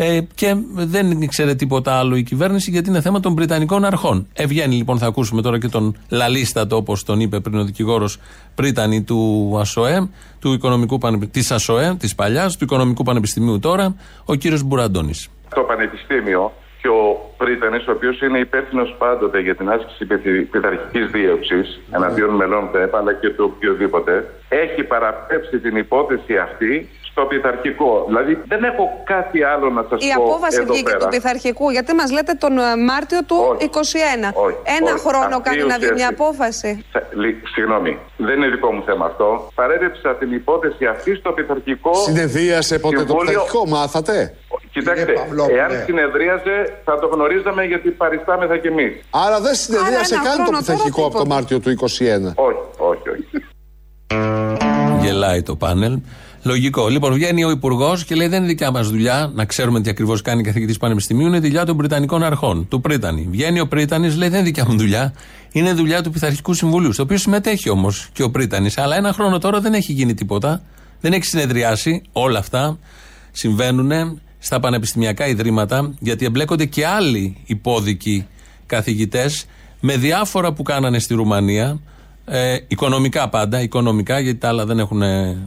[0.00, 4.26] Ε, και δεν ήξερε τίποτα άλλο η κυβέρνηση γιατί είναι θέμα των Βρυτανικών αρχών.
[4.34, 8.18] Ευγαίνει λοιπόν, θα ακούσουμε τώρα και τον Λαλίστατο, όπως τον είπε πριν ο δικηγόρος
[8.54, 10.08] Πρίτανη του ΑΣΟΕ,
[10.40, 10.98] του Οικονομικού
[11.30, 15.28] της ΑΣΟΕ, της παλιάς, του Οικονομικού Πανεπιστημίου τώρα, ο κύριος Μπουραντώνης.
[15.54, 20.06] Το Πανεπιστήμιο και ο Πρίτανης, ο οποίος είναι υπεύθυνος πάντοτε για την άσκηση
[20.50, 27.26] πειθαρχικής δίωξης εναντίον μελών ΤΕΠ αλλά και του οποιοδήποτε, έχει παραπέψει την υπόθεση αυτή στο
[27.26, 28.04] πειθαρχικό.
[28.06, 30.06] Δηλαδή δεν έχω κάτι άλλο να σας πω.
[30.06, 33.64] Η απόφαση βγήκε του πειθαρχικού, γιατί μας λέτε τον ε, Μάρτιο του 2021.
[34.78, 36.84] Ένα χρόνο κάνει να βγει μια απόφαση;
[37.54, 39.50] Συγγνώμη, δεν είναι δικό μου θέμα αυτό.
[39.54, 41.94] Παρέδεψα την υπόθεση αυτή στο πειθαρχικό.
[41.94, 44.34] Συνεδρίασε ποτέ το πειθαρχικό, μάθατε;
[44.70, 45.12] Κοιτάξτε,
[45.58, 45.82] εάν ναι.
[45.86, 48.92] συνεδρίαζε θα το γνωρίζαμε γιατί παριστάμεθα κι εμείς.
[49.10, 51.74] Άρα δεν συνεδρίασε καν το πειθαρχικό από το Μάρτιο του 2021.
[52.34, 53.44] Όχι, όχι, όχι.
[55.00, 55.98] Γελάει το πάνελ.
[56.42, 56.88] Λογικό.
[56.88, 60.22] Λοιπόν, βγαίνει ο Υπουργός και λέει: Δεν είναι δικιά μας δουλειά να ξέρουμε τι ακριβώς
[60.22, 63.28] κάνει καθηγητής Πανεπιστημίου, είναι δουλειά των Βρετανικών αρχών, του Πρίτανη.
[63.30, 65.14] Βγαίνει ο Πρίτανης, λέει: Δεν είναι δικιά μου δουλειά,
[65.52, 68.78] είναι δουλειά του Πειθαρχικού Συμβουλίου, στο οποίο συμμετέχει όμως και ο Πρίτανης.
[68.78, 70.62] Αλλά ένα χρόνο τώρα δεν έχει γίνει τίποτα,
[71.00, 72.02] δεν έχει συνεδριάσει.
[72.12, 72.78] Όλα αυτά
[73.32, 78.26] συμβαίνουν στα πανεπιστημιακά ιδρύματα, γιατί εμπλέκονται και άλλοι υπόδικοι
[78.66, 79.46] καθηγητές
[79.80, 81.80] με διάφορα που κάνανε στη Ρουμανία
[82.30, 85.02] ε, οικονομικά πάντα, οικονομικά, γιατί τα άλλα δεν έχουν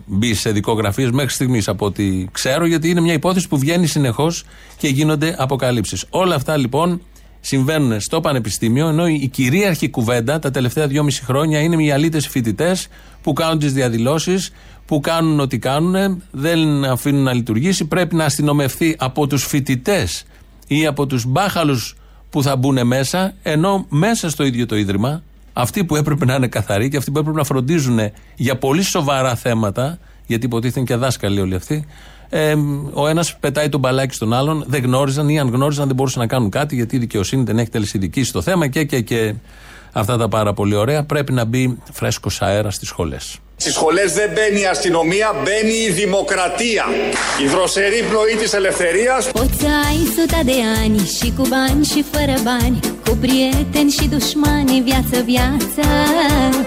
[0.05, 4.43] μπει σε δικογραφίες μέχρι στιγμής από ό,τι ξέρω, γιατί είναι μια υπόθεση που βγαίνει συνεχώς
[4.77, 6.05] και γίνονται αποκαλύψεις.
[6.09, 7.01] Όλα αυτά λοιπόν
[7.39, 12.87] συμβαίνουν στο Πανεπιστήμιο, ενώ η κυρίαρχη κουβέντα τα τελευταία δυόμιση χρόνια είναι οι αλήτες φοιτητές
[13.21, 14.51] που κάνουν τις διαδηλώσεις,
[14.85, 17.85] που κάνουν ό,τι κάνουν, δεν αφήνουν να λειτουργήσει.
[17.85, 20.23] Πρέπει να αστυνομευτεί από τους φοιτητές
[20.67, 21.95] ή από τους μπάχαλους
[22.29, 26.47] που θα μπουν μέσα, ενώ μέσα στο ίδιο το ίδρυμα αυτοί που έπρεπε να είναι
[26.47, 27.99] καθαροί και αυτοί που έπρεπε να φροντίζουν
[28.35, 31.85] για πολύ σοβαρά θέματα, γιατί υποτίθεται και δάσκαλοι όλοι αυτοί,
[32.33, 32.55] Ε,
[32.93, 36.27] ο ένας πετάει τον μπαλάκι στον άλλον, δεν γνώριζαν ή αν γνώριζαν δεν μπορούσαν να
[36.27, 39.35] κάνουν κάτι γιατί η δικαιοσύνη δεν έχει τελεσυνδική στο θέμα και, και, και
[39.91, 41.03] αυτά τα πάρα πολύ ωραία.
[41.03, 43.39] Πρέπει να μπει φρέσκος αέρας στις σχολές.
[43.61, 46.85] Στις σχολές δεν μπαίνει η αστυνομία, μπαίνει η δημοκρατία.
[47.43, 49.31] Η δροσερή πνοή της ελευθερίας.
[49.31, 54.81] Poți ai suta de ani și cu bani și fără bani Cu prieteni și dușmani,
[54.85, 55.83] viață, viață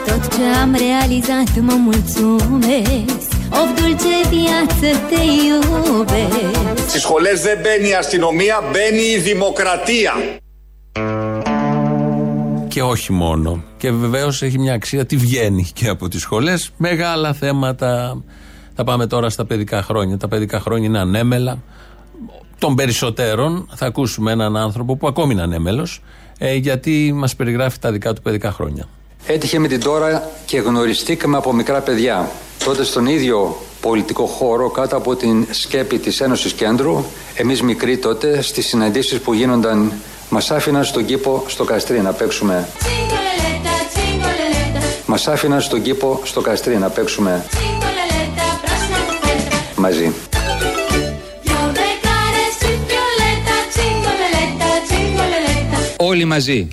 [0.07, 7.88] Tot ce am realizat mă mulțumesc Of dulce viață te iubesc Στις σχολές δεν μπαίνει
[7.88, 10.14] η αστυνομία, μπαίνει η δημοκρατία.
[12.74, 13.62] Και όχι μόνο.
[13.76, 16.70] Και βεβαίως έχει μια αξία τι βγαίνει και από τις σχολές.
[16.76, 18.22] Μεγάλα θέματα.
[18.74, 20.16] Θα πάμε τώρα στα παιδικά χρόνια.
[20.16, 21.62] Τα παιδικά χρόνια είναι ανέμελα.
[22.58, 26.02] Των περισσότερων θα ακούσουμε έναν άνθρωπο που ακόμη είναι ανέμελος,
[26.38, 28.88] ε, γιατί μας περιγράφει τα δικά του παιδικά χρόνια.
[29.26, 32.30] Έτυχε με την τώρα και γνωριστήκαμε από μικρά παιδιά.
[32.64, 38.42] Τότε στον ίδιο πολιτικό χώρο κάτω από την σκέπη της Ένωσης Κέντρου, εμείς μικροί τότε,
[38.42, 39.92] στις συναντήσεις που γίνονταν,
[40.28, 42.68] μας άφηναν στον κήπο στο Καστρί να παίξουμε.
[45.06, 47.44] Μας άφηναν στον κήπο στο Καστρί να παίξουμε
[49.76, 50.12] μαζί.
[55.96, 56.68] Όλοι μαζί.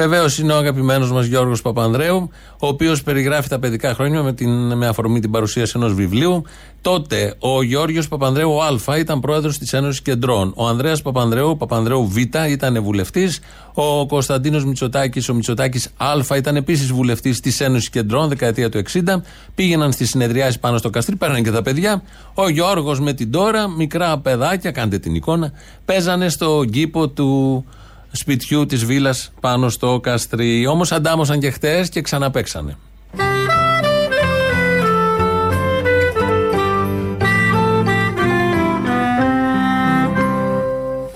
[0.00, 4.76] Βεβαίως είναι ο αγαπημένος μας Γιώργος Παπανδρέου, ο οποίος περιγράφει τα παιδικά χρόνια με, την,
[4.76, 6.42] με αφορμή την παρουσίαση ενός βιβλίου.
[6.80, 10.52] Τότε ο Γιώργος Παπανδρέου Α ήταν πρόεδρος της Ένωσης Κεντρών.
[10.56, 12.16] Ο Ανδρέας Παπανδρέου, ο Παπανδρέου Β
[12.50, 13.40] ήταν βουλευτής.
[13.74, 19.22] Ο Κωνσταντίνος Μητσοτάκης, ο Μητσοτάκης Α ήταν επίσης βουλευτής της Ένωσης Κεντρών, δεκαετία του 60.
[19.54, 22.02] Πήγαιναν στις συνεδριάσεις πάνω στο καστρί, παίρναν και τα παιδιά.
[22.34, 25.52] Ο Γιώργος με την τώρα, μικρά παιδάκια, κάντε την εικόνα,
[25.84, 27.64] παίζανε στο κήπο του
[28.12, 30.66] σπιτιού της βίλας πάνω στο καστρί.
[30.66, 32.76] Όμως αντάμωσαν και χτες και ξαναπέξανε.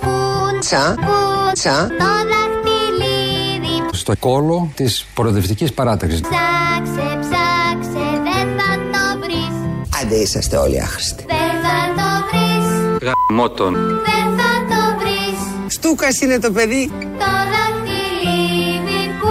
[0.01, 6.21] Κούτσα, κούτσα, το δαχτυλίδι Στο κόλο της προοδευτικής παράταξης.
[6.21, 9.55] Ψάξε, ψάξε, δεν θα το βρεις
[10.03, 11.25] Άντε είσαστε όλοι άχρηστοι.
[11.27, 12.67] Δεν θα το βρεις
[13.31, 13.75] Γαμώτον.
[13.75, 14.64] Δεν θα το βρεις
[15.67, 16.91] Στούκας είναι το παιδί.
[17.01, 19.31] Το δαχτυλίδι που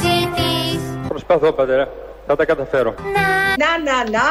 [0.00, 1.88] ζητείς Προσπαθώ, πατέρα.
[2.26, 2.94] Θα τα καταφέρω.
[3.14, 4.24] Να, να, να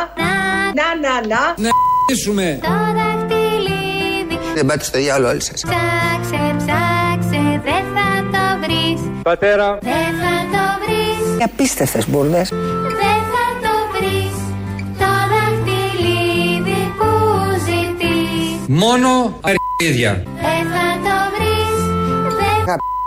[0.73, 1.69] Να, να, να Να
[2.13, 2.59] ίσουμε.
[2.61, 5.61] Το δαχτυλίδι Δεν πάτε στο διάλογο όλοι σας.
[5.61, 9.77] Ψάξε, ψάξε, δεν θα το βρεις Πατέρα.
[9.81, 12.49] Δεν θα το βρεις Απίστευτες μπουρδες.
[12.49, 13.45] Δεν θα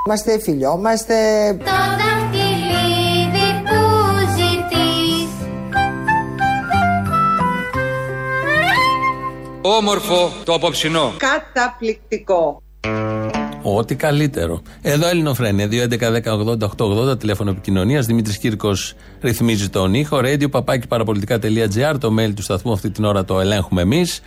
[0.09, 1.15] Δεν Είμαστε, φιλιόμαστε.
[1.59, 3.81] Το δαχτυλίδι που
[4.37, 5.31] ζητείς
[9.61, 11.13] Όμορφο το απόψινό.
[11.17, 12.63] Καταπληκτικό.
[13.63, 14.63] Ό,τι καλύτερο.
[14.83, 18.07] Εδώ Ελληνοφρένια, 2.11.10.80.880, τηλέφωνο επικοινωνίας.
[18.07, 20.19] Δημήτρης Κύρκος ρυθμίζει τον ήχο.
[20.23, 24.21] Radio παπάκι παραπολιτικά.gr, το mail του σταθμού αυτή την ώρα το ελέγχουμε εμείς.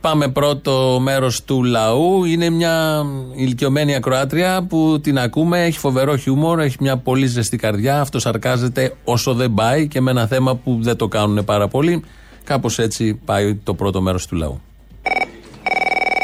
[0.00, 2.24] Πάμε πρώτο μέρος του λαού.
[2.24, 8.00] Είναι μια ηλικιωμένη ακροάτρια που την ακούμε, έχει φοβερό χιούμορ, έχει μια πολύ ζεστή καρδιά.
[8.00, 12.04] Αυτό σαρκάζεται όσο δεν πάει και με ένα θέμα που δεν το κάνουν πάρα πολύ.
[12.44, 14.60] Κάπως έτσι πάει το πρώτο μέρος του λαού.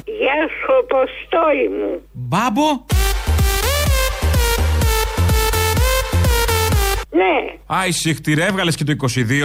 [0.05, 2.01] Γεια σου, Αποστόλη μου.
[2.13, 2.85] Μπάμπο!
[7.11, 7.59] Ναι.
[7.67, 8.95] Άι, συχτηρέ, έβγαλε και το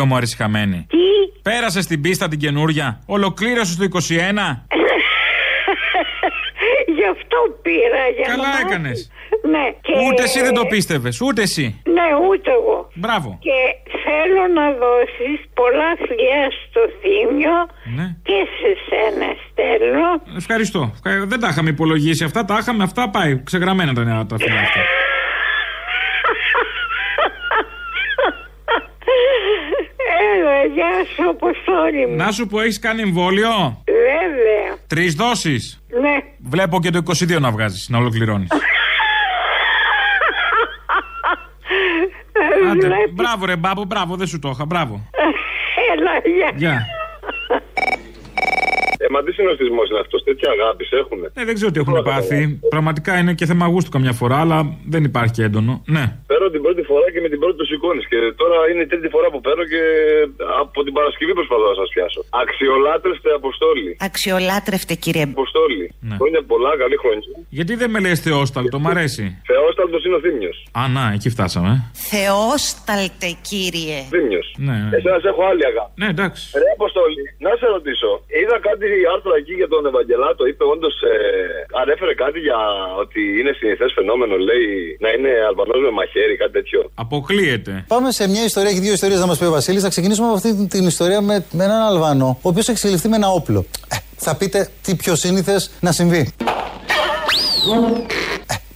[0.02, 0.86] 22 μου αρισχαμένη.
[0.90, 0.99] Τι;
[1.42, 3.00] Πέρασε την πίστα την καινούρια.
[3.06, 3.98] Ολοκλήρωσε το 21.
[6.98, 8.68] Γι' αυτό πήρα για Καλά να μάθω.
[8.68, 9.12] έκανες.
[9.54, 9.66] Ναι.
[9.82, 9.94] Και...
[10.08, 11.82] Ούτε εσύ δεν το πίστευες, ούτε εσύ.
[11.86, 12.90] Ναι, ούτε εγώ.
[12.94, 13.38] Μπράβο.
[13.42, 13.58] Και
[14.06, 17.58] θέλω να δώσεις πολλά φιλιά στο Θήμιο
[17.96, 18.16] Ναι.
[18.24, 20.08] και σε σένα στέλνω.
[20.38, 20.82] Ευχαριστώ.
[21.06, 23.42] Ευχα- Δεν τα είχαμε υπολογίσει αυτά, τα είχαμε αυτά πάει.
[23.44, 24.80] Ξεγραμμένα τα νέα τα φιλιά αυτά.
[30.74, 32.16] γεια σου, Αποστόλη μου.
[32.16, 33.50] Να σου πω, έχεις κάνει εμβόλιο;
[33.86, 34.78] Βέβαια.
[34.88, 36.16] Τρεις δόσεις; Ναι.
[36.50, 38.50] Βλέπω και το 22 να βγάζεις, να ολοκληρώνεις.
[42.72, 43.14] Άντε, Βλέπεις.
[43.14, 45.10] μπράβο ρε μπάμπο, μπράβο, δεν σου το είχα, μπράβο.
[45.94, 46.52] Έλα, γεια.
[46.56, 46.86] Γεια.
[49.14, 51.20] Μα τι συνοστισμό είναι αυτός, τέτοια αγάπης έχουν.
[51.40, 52.40] Ε, δεν ξέρω τι έχουν πάθει.
[52.76, 54.58] Πραγματικά είναι και θέμα γούστου καμιά φορά, αλλά
[54.94, 55.74] δεν υπάρχει και έντονο.
[55.96, 56.06] Ναι.
[56.32, 58.06] Παίρνω την πρώτη φορά και με την πρώτη του σηκώνεις.
[58.12, 59.82] Και τώρα είναι η τρίτη φορά που παίρνω και
[60.64, 62.22] από την Παρασκευή προσπαθώ να σας πιάσω.
[62.44, 63.92] Αξιολάτρευτε Αποστόλη.
[64.10, 65.24] Αξιολάτρευτε κύριε.
[65.24, 65.86] Αποστόλη.
[66.08, 66.16] Ναι.
[66.20, 67.30] Χρόνια πολλά, καλή χρόνια.
[67.58, 69.26] Γιατί δεν με λες Θεόσταλτο, μ' αρέσει.
[69.52, 70.58] Θεόσταλτος είναι ο Θήμιος.
[70.80, 71.72] Α, να, εκεί φτάσαμε.
[72.12, 73.98] Θεόσταλτε κύριε.
[74.14, 74.48] Θήμιος.
[74.68, 74.96] Ναι, ναι.
[74.98, 75.92] Εσένα έχω άλλη αγάπη.
[76.02, 76.42] Ναι, εντάξει.
[76.62, 78.12] Ρε Αποστόλη, να σε ρωτήσω.
[78.40, 80.42] Είδα κάτι άρθρο εκεί για τον Ευαγγελάτο.
[80.52, 80.96] Είπε όντως.
[81.02, 81.16] Ε,
[81.82, 82.60] ανέφερε κάτι για
[83.04, 84.68] ότι είναι συνηθές φαινόμενο, λέει,
[85.04, 86.80] να είναι Αλβανός με μαχαίρι, κάτι τέτοιο.
[87.06, 87.74] Αποκλείεται.
[87.88, 89.82] Πάμε σε μια ιστορία, έχει δύο ιστορίες να μας πει ο Βασίλης.
[89.86, 93.16] Θα ξεκινήσουμε από αυτή την ιστορία με, με έναν Αλβανό, ο οποίος έχει συλληφθεί με
[93.16, 93.66] ένα όπλο.
[93.94, 96.34] Ε, θα πείτε τι πιο σύνηθες να συμβεί.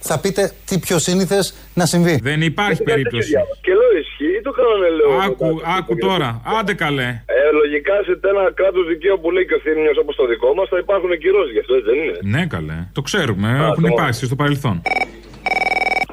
[0.04, 2.20] Ε, θα πείτε τι πιο σύνηθες να συμβεί.
[2.22, 3.32] Δεν υπάρχει περίπτωση.
[3.60, 5.10] Και λέω ισχύει, το κάνανε λέω.
[5.26, 6.42] Άκου, άκου τώρα.
[6.58, 7.08] Άντε καλέ.
[7.26, 10.68] Ε, λογικά σε ένα κράτος δικαίου που λέει και ο Θήμιος όπως το δικό μας
[10.68, 12.78] θα υπάρχουν κυρώσεις γι' αυτό, έτσι δεν είναι; Ναι, καλέ.
[12.92, 13.48] Το ξέρουμε.
[13.48, 13.94] Έχουν τώρα.
[13.94, 14.76] υπάρξει στο παρελθόν.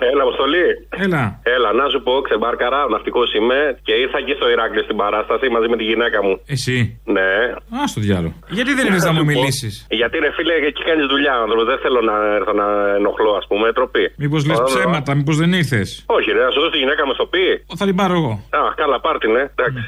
[0.10, 0.68] Έλα, Αποστολή.
[1.06, 1.24] Έλα.
[1.56, 5.68] Έλα, να σου πω, ξεμπάρκαρα, ναυτικός είμαι και ήρθα εκεί στο Ηράκλειο στην παράσταση μαζί
[5.74, 6.34] με τη γυναίκα μου.
[6.56, 6.78] Εσύ.
[7.16, 7.30] Ναι.
[7.80, 8.34] Α το διάλογο.
[8.58, 11.64] Γιατί δεν ήρθε να μου μιλήσεις; Γιατί ρε φίλε, εκεί κάνεις δουλειά, άνθρωπο.
[11.72, 12.68] Δεν θέλω να έρθω να
[13.00, 14.06] ενοχλώ, ας πούμε, τροπή.
[14.24, 14.70] Μήπως λες Ωραία.
[14.72, 15.88] ψέματα, μήπως δεν ήρθες;
[16.18, 17.46] Όχι, ρε, να σου δώσω τη γυναίκα μου στο πει.
[17.80, 18.34] Θα την πάρω εγώ.
[18.60, 19.44] Α, καλά, πάρτι, ναι.
[19.54, 19.82] Εντάξει.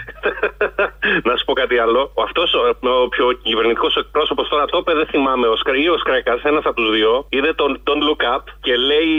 [1.28, 2.02] να σου πω κάτι άλλο.
[2.28, 2.62] Αυτός ο,
[3.04, 5.48] ο πιο κυβερνητικός εκπρόσωπος τώρα το είπε, δεν θυμάμαι.
[5.54, 8.74] Ο Σκρ, ή ο Σκρέκας, ένας από τους δύο, είδε τον, τον Look Up και
[8.90, 9.12] λέει,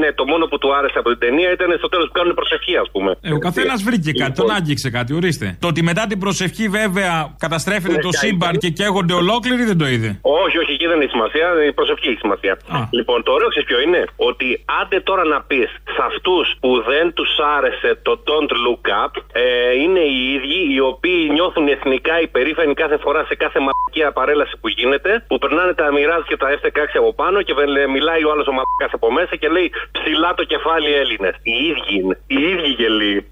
[0.00, 2.76] ναι, το μόνο που του άρεσε από την ταινία ήταν στο τέλος που κάνουν προσευχή,
[2.76, 3.10] ας πούμε.
[3.22, 5.46] Ε, ο καθένας βρήκε κάτι, τον άγγιξε κάτι, ορίστε.
[5.60, 9.78] Το ότι μετά την προσευχή βέβαια καταστρέφεται Ναι, το και σύμπαν και καίγονται ολόκληροι δεν
[9.78, 10.10] το είδε.
[10.22, 11.46] Όχι, όχι, εκεί δεν έχει σημασία.
[11.70, 12.54] Η προσευχή έχει σημασία.
[12.98, 14.46] Λοιπόν, το ωραίο ξέρεις ποιο είναι; Ότι
[14.80, 19.42] άντε τώρα να πεις σε αυτούς που δεν τους άρεσε το Don't Look Up, ε,
[19.84, 24.68] είναι οι ίδιοι οι οποίοι νιώθουν εθνικά υπερήφανοι κάθε φορά σε κάθε μαλακία παρέλαση που
[24.68, 28.46] γίνεται, που περνάνε τα μοιράζ και τα F16 από πάνω και βε- μιλάει ο άλλος
[28.52, 29.68] ο μαλακάς από μέσα και λέει
[30.18, 31.34] ψηλά το κεφάλι Έλληνες.
[31.42, 32.18] Οι ίδιοι είναι.
[32.26, 33.26] Οι ίδιοι γελοί.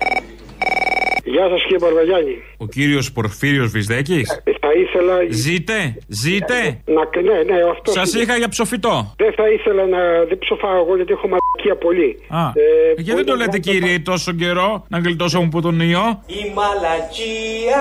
[1.25, 2.35] Γεια σας κύριε Παρβαγιάννη.
[2.57, 4.21] Ο κύριος Πορφύριος Βυσδέκη.
[4.61, 5.15] Θα ήθελα.
[5.31, 6.59] Ζείτε, ζείτε.
[6.97, 7.93] Να, ναι, ναι, αυτό.
[7.93, 9.15] Σας είχα για ψοφιτό.
[9.17, 9.99] Δεν θα ήθελα να.
[10.29, 12.11] Δεν ψοφάω εγώ γιατί έχω μαλακία πολύ.
[12.29, 16.43] Α, Ε, γιατί δεν το λέτε κύριε τόσο καιρό να γλιτώσω από τον ιό; Η
[16.55, 17.81] μαλακία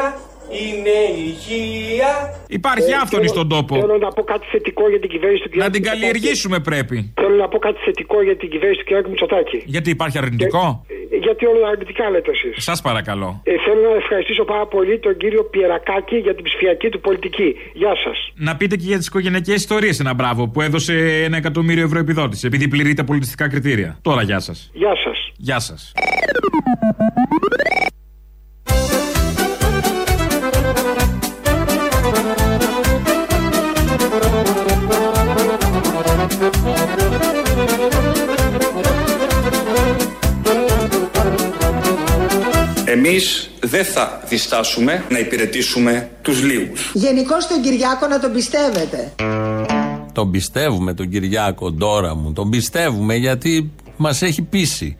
[0.49, 0.95] είναι
[1.29, 2.11] υγεία.
[2.47, 3.75] Υπάρχει άφθονη στον τόπο.
[3.75, 5.55] Ε, Θέλω να πω κάτι θετικό για την κυβέρνηση του κ.
[5.55, 7.13] Να την καλλιεργήσουμε πρέπει.
[7.21, 9.07] Θέλω να πω κάτι θετικό για την κυβέρνηση του κ.
[9.07, 9.61] Μητσοτάκη.
[9.65, 12.63] Γιατί υπάρχει αρνητικό; Ε, Γιατί όλα αρνητικά λέτε εσείς.
[12.63, 13.41] Σας παρακαλώ.
[13.43, 17.55] Ε, θέλω να ευχαριστήσω πάρα πολύ τον κύριο Πιερακάκη για την ψηφιακή του πολιτική.
[17.73, 18.17] Γεια σας.
[18.35, 22.47] Να πείτε και για τις οικογενειακές ιστορίες ένα μπράβο που έδωσε ένα εκατομμύριο ευρώ επιδότηση
[22.47, 23.97] επειδή πληρεί τα πολιτιστικά κριτήρια.
[24.01, 24.69] Τώρα γεια σας.
[24.73, 25.31] Γεια σας.
[25.37, 25.93] Γεια σας.
[42.95, 46.91] Εμείς δεν θα διστάσουμε να υπηρετήσουμε τους λίγους.
[46.93, 49.13] Γενικώς τον Κυριάκο να τον πιστεύετε.
[50.11, 52.33] Τον πιστεύουμε τον Κυριάκο τώρα μου.
[52.33, 54.97] Τον πιστεύουμε γιατί μας έχει πείσει.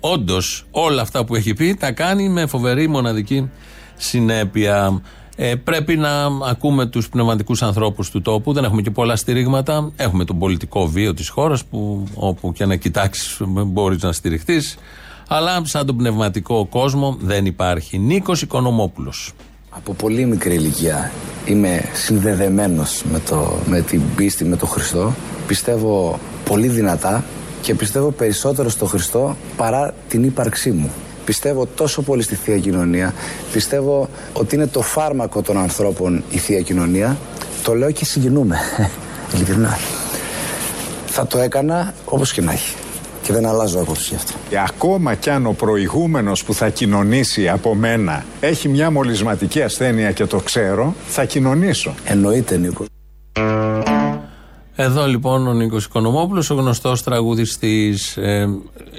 [0.00, 3.50] Όντως, όλα αυτά που έχει πει τα κάνει με φοβερή μοναδική
[3.96, 5.02] συνέπεια.
[5.36, 8.52] Ε, πρέπει να ακούμε τους πνευματικούς ανθρώπους του τόπου.
[8.52, 9.92] Δεν έχουμε και πολλά στηρίγματα.
[9.96, 14.76] Έχουμε τον πολιτικό βίο της χώρας που όπου και να κοιτάξεις μπορείς να στηριχτείς.
[15.28, 17.98] Αλλά σαν τον πνευματικό κόσμο δεν υπάρχει.
[17.98, 19.32] Νίκος Οικονομόπουλος.
[19.70, 21.10] Από πολύ μικρή ηλικία
[21.44, 25.14] είμαι συνδεδεμένος με, το, με την πίστη, με τον Χριστό.
[25.46, 27.24] Πιστεύω πολύ δυνατά
[27.60, 30.90] και πιστεύω περισσότερο στο Χριστό παρά την ύπαρξή μου.
[31.24, 33.14] Πιστεύω τόσο πολύ στη Θεία Κοινωνία.
[33.52, 37.16] Πιστεύω ότι είναι το φάρμακο των ανθρώπων η Θεία Κοινωνία.
[37.62, 38.58] Το λέω και συγκινούμε.
[39.34, 39.78] Ειλικρινά.
[41.06, 42.74] Θα το έκανα όπως και να έχει.
[43.24, 44.32] Και δεν αλλάζω άποψη γι' αυτό.
[44.48, 50.12] Και ακόμα κι αν ο προηγούμενος που θα κοινωνήσει από μένα έχει μια μολυσματική ασθένεια
[50.12, 51.94] και το ξέρω, θα κοινωνήσω.
[52.04, 52.84] Εννοείται Νίκο.
[54.76, 58.48] Εδώ λοιπόν ο Νίκος Οικονομόπουλος, ο γνωστός τραγουδιστής, ε,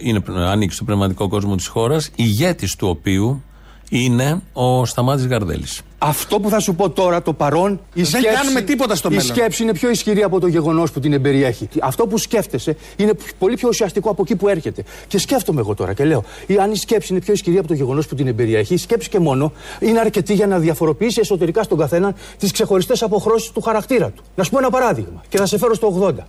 [0.02, 3.44] είναι, ανήκει στο πνευματικό κόσμο της χώρας, ηγέτης του οποίου
[3.90, 5.82] είναι ο Σταμάτης Γαρδέλης.
[6.08, 9.15] Αυτό που θα σου πω τώρα, το παρόν, η Δεν σκέψη, κάνουμε τίποτα στο η
[9.15, 9.36] μέλλον.
[9.36, 11.70] σκέψη είναι πιο ισχυρή από το γεγονός που την εμπεριέχει.
[11.82, 14.84] Αυτό που σκέφτεσαι είναι πολύ πιο ουσιαστικό από εκεί που έρχεται.
[15.08, 17.74] Και σκέφτομαι εγώ τώρα και λέω, ή αν η σκέψη είναι πιο ισχυρή από το
[17.74, 21.78] γεγονός που την εμπεριέχει, η σκέψη και μόνο είναι αρκετή για να διαφοροποιήσει εσωτερικά στον
[21.78, 24.24] καθένα τις ξεχωριστές αποχρώσεις του χαρακτήρα του.
[24.36, 26.24] Να σου πω ένα παράδειγμα και θα σε φέρω στο 80.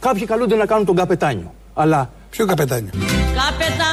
[0.00, 1.52] Κάποιοι καλούνται να κάνουν τον καπετάνιο.
[1.74, 2.10] Αλλά.
[2.30, 3.87] Ποιο καπετάνιο; Καπετάν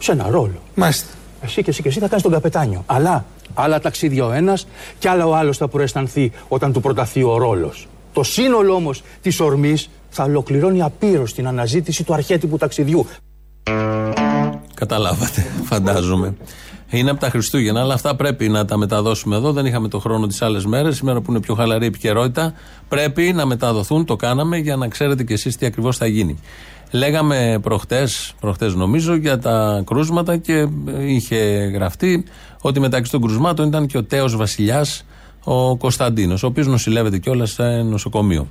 [0.00, 0.62] σε βλέπω Σε ένα ρόλο.
[0.74, 1.08] Μάλιστα.
[1.42, 2.82] Εσύ και εσύ και εσύ θα κάνεις τον καπετάνιο.
[2.86, 4.66] Αλλά άλλα ταξίδια ο ένας
[4.98, 7.88] και άλλα ο άλλος θα προαισθανθεί όταν του προταθεί ο ρόλος.
[8.12, 13.06] Το σύνολο όμως της ορμής θα ολοκληρώνει απείρως την αναζήτηση του αρχέτυπου ταξιδιού.
[14.74, 16.34] Καταλάβατε, φαντάζομαι.
[16.90, 19.52] Είναι από τα Χριστούγεννα, αλλά αυτά πρέπει να τα μεταδώσουμε εδώ.
[19.52, 20.96] Δεν είχαμε το χρόνο τις άλλες μέρες.
[20.96, 22.52] Σήμερα που είναι πιο χαλαρή επικαιρότητα,
[22.88, 24.04] πρέπει να μεταδοθούν.
[24.04, 26.38] Το κάναμε για να ξέρετε κι εσείς τι ακριβώς θα γίνει.
[26.96, 30.68] Λέγαμε προχτές, προχτές νομίζω, για τα κρούσματα και
[31.06, 31.36] είχε
[31.74, 32.24] γραφτεί
[32.60, 35.04] ότι μεταξύ των κρουσμάτων ήταν και ο τέος βασιλιάς,
[35.44, 38.48] ο Κωνσταντίνος, ο οποίος νοσηλεύεται κιόλας σε νοσοκομείο.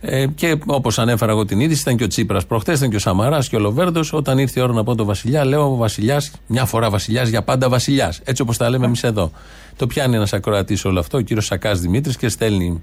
[0.00, 2.98] Ε, και όπως ανέφερα εγώ την είδηση, ήταν και ο Τσίπρας προχτές, ήταν και ο
[2.98, 4.00] Σαμαράς και ο Λοβέρδο.
[4.12, 7.42] Όταν ήρθε η ώρα να πω το Βασιλιά, λέω ο Βασιλιάς, μια φορά Βασιλιάς, για
[7.42, 8.20] πάντα Βασιλιάς.
[8.24, 9.30] Έτσι όπως τα λέμε εμείς εδώ.
[9.76, 12.82] Το πιάνει ένας ακροατής όλο αυτό, ο κύριος Σακάς Δημήτρης, και στέλνει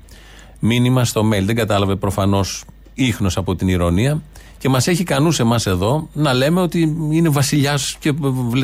[0.59, 1.43] μήνυμα στο mail.
[1.43, 4.21] Δεν κατάλαβε προφανώς ίχνος από την ηρωνία.
[4.61, 8.13] Και μας έχει κανού εμάς εδώ να λέμε ότι είναι βασιλιάς και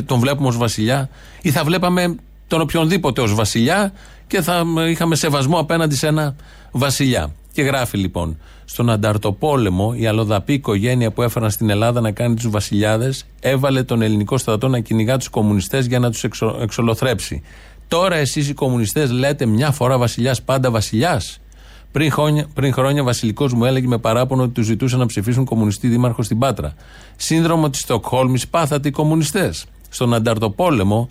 [0.06, 1.10] τον βλέπουμε ως βασιλιά,
[1.42, 2.16] ή θα βλέπαμε
[2.48, 3.94] τον οποιονδήποτε ως βασιλιά
[4.28, 6.36] και θα είχαμε σεβασμό απέναντι σε ένα
[6.72, 7.32] βασιλιά.
[7.52, 12.50] Και γράφει λοιπόν, στον Ανταρτοπόλεμο η αλλοδαπή οικογένεια που έφεραν στην Ελλάδα να κάνει τους
[12.50, 17.44] βασιλιάδες έβαλε τον ελληνικό στρατό να κυνηγά τους κομμουνιστές για να τους εξο, εξολοθρέψει.
[17.88, 21.40] Τώρα εσείς οι κομμουνιστές λέτε μια φορά βασιλιάς, πάντα βασιλιάς.
[21.92, 25.88] Πριν χρόνια, πριν χρόνια βασιλικός μου έλεγε με παράπονο ότι του ζητούσε να ψηφίσουν κομμουνιστή
[25.88, 26.74] δήμαρχο στην Πάτρα.
[27.16, 29.66] Σύνδρομο της Στοκχόλμης πάθατε οι κομμουνιστές.
[29.90, 31.10] Στον Ανταρτοπόλεμο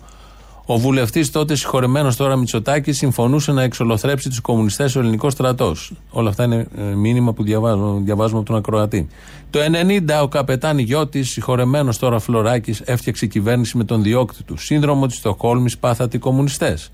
[0.69, 5.93] ο βουλευτής τότε συγχωρεμένος τώρα Μητσοτάκης συμφωνούσε να εξολοθρέψει τους κομμουνιστές ο ελληνικός στρατός.
[6.09, 9.07] Όλα αυτά είναι ε, μήνυμα που διαβάζουμε, διαβάζουμε από τον Ακροατή.
[9.49, 14.57] Το 90 ο καπετάνι Γιώτη, συγχωρεμένος τώρα Φλωράκης, έφτιαξε κυβέρνηση με τον διώκτη του.
[14.57, 16.91] Σύνδρομο της Στοχόλμη πάθατε οι κομμουνιστές.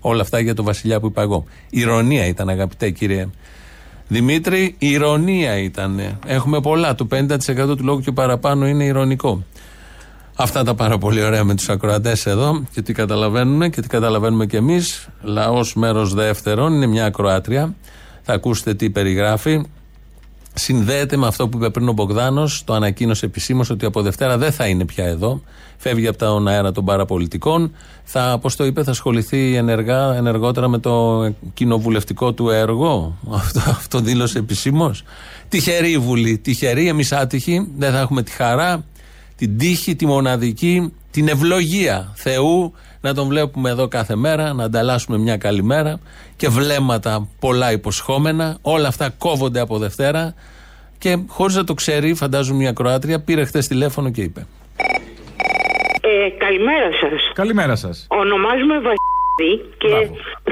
[0.00, 1.44] Όλα αυτά για το βασιλιά που είπα εγώ.
[1.70, 3.28] Ηρωνία ήταν, αγαπητέ κύριε
[4.12, 6.18] Δημήτρη, ηρωνία ήταν.
[6.26, 6.94] Έχουμε πολλά.
[6.94, 9.44] Το 50% του λόγου και παραπάνω είναι ηρωνικό.
[10.36, 14.46] Αυτά τα πάρα πολύ ωραία με τους ακροατές εδώ και τι καταλαβαίνουν και τι καταλαβαίνουμε
[14.46, 15.08] κι εμείς.
[15.22, 17.74] Λαός μέρος δεύτερον είναι μια ακροάτρια.
[18.22, 19.62] Θα ακούσετε τι περιγράφει.
[20.54, 24.52] Συνδέεται με αυτό που είπε πριν ο Μπογδάνος, το ανακοίνωσε επισήμως ότι από Δευτέρα δεν
[24.52, 25.42] θα είναι πια εδώ.
[25.76, 27.74] Φεύγει από τα αέρα των παραπολιτικών.
[28.04, 33.18] Θα, όπως το είπε, θα ασχοληθεί ενεργά, ενεργότερα με το κοινοβουλευτικό του έργο.
[33.32, 35.02] Αυτό, αυτό δήλωσε επισήμως.
[35.48, 37.68] Τυχερή Βουλή, τυχερή, εμείς άτυχοι.
[37.76, 38.84] Δεν θα έχουμε τη χαρά
[39.40, 45.18] την τύχη, τη μοναδική, την ευλογία Θεού να τον βλέπουμε εδώ κάθε μέρα, να ανταλλάσσουμε
[45.18, 46.00] μια καλημέρα
[46.36, 48.58] και βλέμματα πολλά υποσχόμενα.
[48.62, 50.34] Όλα αυτά κόβονται από Δευτέρα
[50.98, 54.46] και χωρίς να το ξέρει, φαντάζομαι μια Κροάτρια, πήρε χθες τηλέφωνο και είπε.
[56.00, 57.32] Ε, καλημέρα σας.
[57.34, 58.06] Καλημέρα σας.
[58.08, 59.09] Ονομάζομαι Βασίλη
[59.82, 59.92] και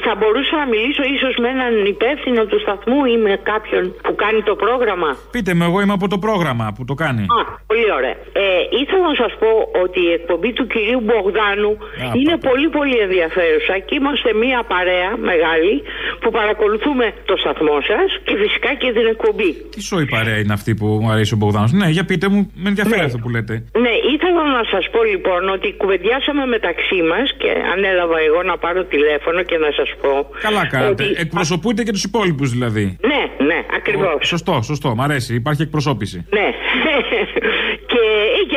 [0.05, 4.43] θα μπορούσα να μιλήσω ίσως με έναν υπεύθυνο του σταθμού ή με κάποιον που κάνει
[4.43, 5.11] το πρόγραμμα.
[5.31, 7.23] Πείτε με, εγώ είμαι από το πρόγραμμα που το κάνει.
[7.39, 8.17] Α, πολύ ωραία.
[8.33, 8.47] Ε,
[8.83, 9.51] ήθελα να σας πω
[9.85, 11.73] ότι η εκπομπή του κυρίου Μπογδάνου
[12.21, 15.75] είναι πολύ πολύ ενδιαφέρουσα και είμαστε μία παρέα μεγάλη
[16.23, 19.51] που παρακολουθούμε το σταθμό σας και φυσικά και την εκπομπή.
[19.75, 22.69] Τι σοή παρέα είναι αυτή που μου αρέσει ο Μπογδάνος; Ναι, για πείτε μου, με
[22.73, 23.05] ενδιαφέρει Ναι.
[23.11, 23.55] αυτό που λέτε.
[23.85, 28.81] Ναι, ήθελα να σας πω λοιπόν ότι κουβεντιάσαμε μεταξύ μας και ανέλαβα εγώ να πάρω
[28.85, 30.13] τηλέφωνο και να σας πω
[30.47, 31.03] Καλά κάνετε.
[31.05, 32.85] ότι- Εκπροσωπούνται και τους υπόλοιπους δηλαδή.
[33.11, 34.19] Ναι, ναι, ακριβώς.
[34.33, 34.89] Σωστό, σωστό.
[34.95, 35.35] Μ' αρέσει.
[35.35, 36.27] Υπάρχει εκπροσώπηση.
[36.39, 36.49] Ναι.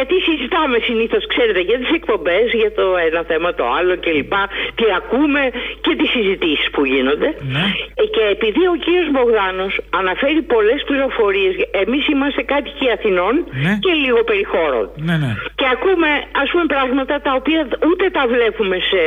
[0.01, 3.93] Και ε, γιατί συζητάμε συνήθως, ξέρετε, για τις εκπομπές, για το ένα θέμα, το άλλο
[4.05, 4.33] κλπ.
[4.77, 5.41] Τι ακούμε
[5.85, 7.29] και τις συζητήσεις που γίνονται.
[7.55, 7.65] Ναι.
[8.01, 13.33] Ε, και επειδή ο κύριος Μπογδάνος αναφέρει πολλές πληροφορίες, εμείς είμαστε κάτοικοι Αθηνών
[13.65, 13.73] Ναι.
[13.85, 14.85] και λίγο περιχώρων.
[15.07, 15.31] Ναι, ναι.
[15.59, 16.09] Και ακούμε,
[16.43, 19.01] ας πούμε, πράγματα τα οποία ούτε τα βλέπουμε σε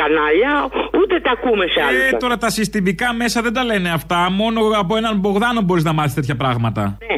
[0.00, 0.52] κανάλια,
[1.00, 1.98] ούτε τα ακούμε σε άλλα.
[2.12, 4.18] Ε, τώρα τα συστημικά μέσα δεν τα λένε αυτά.
[4.40, 6.82] Μόνο από έναν Μπογδάνο μπορείς να μάθεις τέτοια πράγματα.
[7.08, 7.16] Ναι.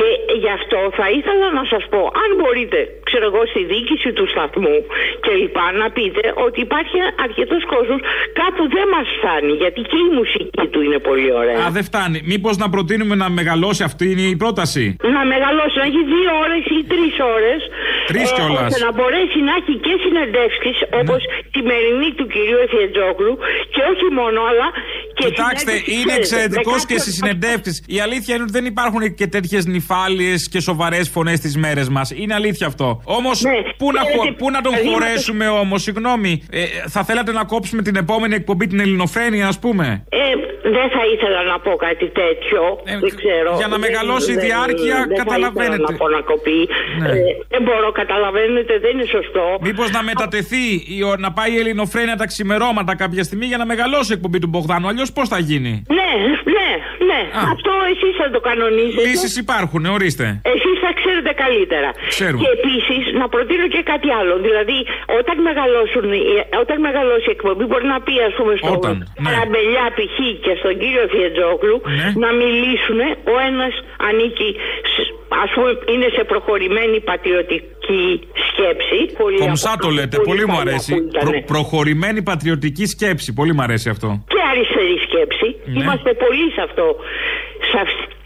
[0.00, 0.08] Και
[0.42, 4.76] γι' αυτό θα ήθελα να σας πω, αν μπορείτε, ξέρω εγώ, στη διοίκηση του σταθμού
[5.24, 8.00] και λοιπά, να πείτε ότι υπάρχει αρκετός κόσμος
[8.40, 11.58] κάπου δεν μας φτάνει, γιατί και η μουσική του είναι πολύ ωραία.
[11.64, 12.18] Α, δεν φτάνει.
[12.32, 14.84] Μήπως να προτείνουμε να μεγαλώσει αυτή είναι η πρόταση;
[15.16, 17.60] Να μεγαλώσει, να έχει δύο ώρες ή τρεις ώρες.
[18.10, 18.68] Τρεις κιόλας.
[18.70, 21.20] ώστε να μπορέσει να έχει και συνεντεύξεις, όπως
[21.52, 23.34] τη σημερινή του κυρίου Εφιετζόγλου,
[23.74, 24.66] και όχι μόνο, αλλά
[25.18, 27.76] και Κοιτάξτε, συνέντευξη, είναι ξέρετε, εξαιρετικός με και κάποιον- στις συνεντεύξεις.
[27.96, 29.62] Η αλήθεια είναι ότι δεν υπάρχουν και τέτοιες
[29.94, 32.10] νυφάλιε και σοβαρές φωνές τις μέρες μας.
[32.10, 33.00] Είναι αλήθεια αυτό.
[33.04, 33.42] Όμως,
[33.76, 36.42] πού, να, χω- ξέρετε, πού να τον δηλαδή, χωρέσουμε όμως, συγγνώμη.
[36.50, 40.18] Ε, θα θέλατε να κόψουμε την επόμενη εκπομπή την Ελληνοφρένεια, ας πούμε; Ε,
[40.62, 42.62] δεν θα ήθελα να πω κάτι τέτοιο.
[42.84, 43.50] δεν ξέρω.
[43.52, 45.74] Ε, για να Δεν- μεγαλώσει η δεν- διάρκεια, δεν θα καταλαβαίνετε.
[45.74, 46.60] ήθελα να πω να κοπεί.
[47.00, 47.08] Ναι.
[47.08, 47.14] Ε,
[47.48, 49.44] δεν μπορώ, καταλαβαίνετε, δεν είναι σωστό.
[49.60, 50.64] Μήπως να μετατεθεί,
[50.96, 54.38] η, ο- να πάει η Ελληνοφρένεια τα ξημερώματα κάποια στιγμή για να μεγαλώσει η εκπομπή
[54.38, 54.88] του Μπογδάνου.
[54.88, 56.10] Αλλιώς πώς θα γίνει; Ναι,
[56.56, 56.59] ναι,
[57.10, 57.20] ναι.
[57.54, 59.02] Αυτό εσείς θα το κανονίζετε.
[59.08, 60.26] Λύσεις υπάρχουν, ορίστε.
[60.54, 61.88] Εσείς θα ξέρετε καλύτερα.
[62.14, 62.40] Ξέρουμε.
[62.42, 64.34] Και επίσης να προτείνω και κάτι άλλο.
[64.46, 64.78] Δηλαδή,
[65.20, 69.30] όταν, μεγαλώσουν, οι- όταν μεγαλώσει η εκπομπή, μπορεί να πει, ας πούμε, στον Όταν, ναι.
[69.30, 70.16] Καραμπελιά π.χ.
[70.44, 72.08] και στον κύριο Φιετζόγλου Ναι.
[72.24, 72.98] να μιλήσουν.
[73.32, 73.72] Ο ένας
[74.08, 74.48] ανήκει,
[75.44, 78.04] ας πούμε, είναι σε προχωρημένη πατριωτική
[78.48, 78.98] σκέψη.
[79.22, 80.92] Πολύ Κομψά από- το λέτε, πολύ πολύ μου παλιά αρέσει.
[80.94, 81.30] που ήτανε.
[81.30, 83.28] Προ- προχωρημένη πατριωτική σκέψη.
[83.32, 84.08] Πολύ μου αρέσει αυτό.
[84.28, 84.98] και αριστερή σκέψη.
[84.98, 84.99] Ναι.
[85.74, 86.96] Είμαστε πολύ σε αυτό,
[87.70, 88.19] σε αυτό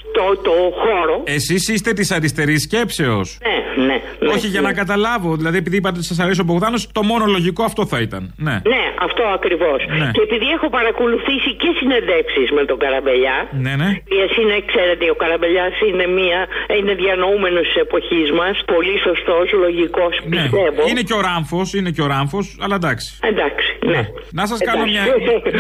[0.49, 0.51] το
[0.83, 1.23] χώρο.
[1.25, 3.39] Εσείς είστε της αριστερής σκέψεως.
[3.47, 3.97] Ναι, ναι.
[4.21, 4.67] ναι, Όχι για ναι.
[4.67, 5.37] να καταλάβω.
[5.37, 8.23] Δηλαδή, επειδή είπατε ότι σας αρέσει ο Μπογδάνος, το μόνο λογικό αυτό θα ήταν.
[8.37, 8.57] Ναι.
[8.75, 9.81] Ναι, αυτό ακριβώς.
[9.99, 10.11] Ναι.
[10.17, 13.37] Και επειδή έχω παρακολουθήσει και συνεντεύξεις με τον Καραμπελιά.
[13.65, 13.91] Ναι, ναι.
[14.25, 16.41] Εσύ είναι, ξέρετε, ο Καραμπελιάς είναι, μία,
[16.79, 18.55] είναι διανοούμενος της εποχής μας.
[18.75, 20.29] Πολύ σωστός, λογικός, Ναι.
[20.37, 20.83] πιστεύω.
[20.91, 23.09] Είναι και ο Ράμφος, είναι και ο Ράμφος, αλλά εντάξει.
[23.31, 24.03] Εντάξει, ναι.
[24.39, 25.03] Να σας κάνω, μια,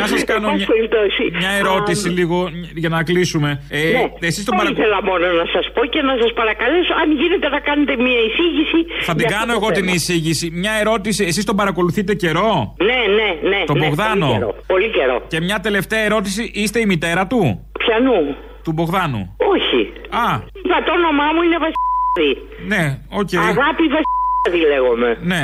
[0.00, 1.22] να σας κάνω Εν μια, πάση περιπτώσει.
[1.42, 2.38] μια ερώτηση Α, λίγο
[2.74, 3.50] για να κλείσουμε.
[3.70, 4.08] Ε, ναι.
[4.44, 4.70] Εσείς τον Δεν παρα...
[4.76, 8.78] ήθελα μόνο να σας πω και να σας παρακαλέσω, αν γίνεται, να κάνετε μια εισήγηση.
[9.08, 9.96] Θα την για κάνω αυτό το εγώ την θέμα.
[9.98, 10.46] εισήγηση.
[10.62, 12.50] Μια ερώτηση, εσείς τον παρακολουθείτε καιρό;
[12.90, 13.60] Ναι, ναι, ναι.
[13.70, 14.50] Τον ναι, Μπογδάνο; Πολύ καιρό.
[14.74, 15.16] Πολύ καιρό.
[15.32, 17.40] Και μια τελευταία ερώτηση, είστε η μητέρα του;
[17.82, 18.18] Πιανού.
[18.64, 19.22] Του Μπογδάνου;
[19.54, 19.80] Όχι.
[20.24, 20.26] Α,
[20.64, 22.30] Είπα το όνομά μου είναι Βασιλιάδη.
[22.72, 22.82] ναι,
[23.20, 23.32] οκ.
[23.52, 25.10] Αγάπη Βασιλιάδη λέγομαι.
[25.32, 25.42] Ναι,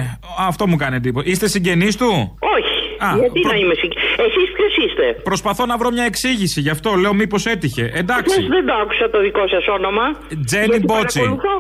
[0.49, 1.31] αυτό μου κάνει εντύπωση.
[1.31, 2.11] Είστε συγγενείς του;
[2.57, 2.79] Όχι.
[3.07, 4.10] Α, Γιατί προ- να είμαι συγκεκριμένη.
[4.27, 5.07] Εσείς ποιο είστε.
[5.23, 7.85] Προσπαθώ να βρω μια εξήγηση, γι' αυτό λέω μήπως έτυχε.
[7.95, 8.35] Εντάξει.
[8.35, 10.05] Χθες δεν το άκουσα το δικό σας όνομα.
[10.47, 11.19] Τζένι γιατί Μπότσι.
[11.19, 11.55] Παρακολουθώ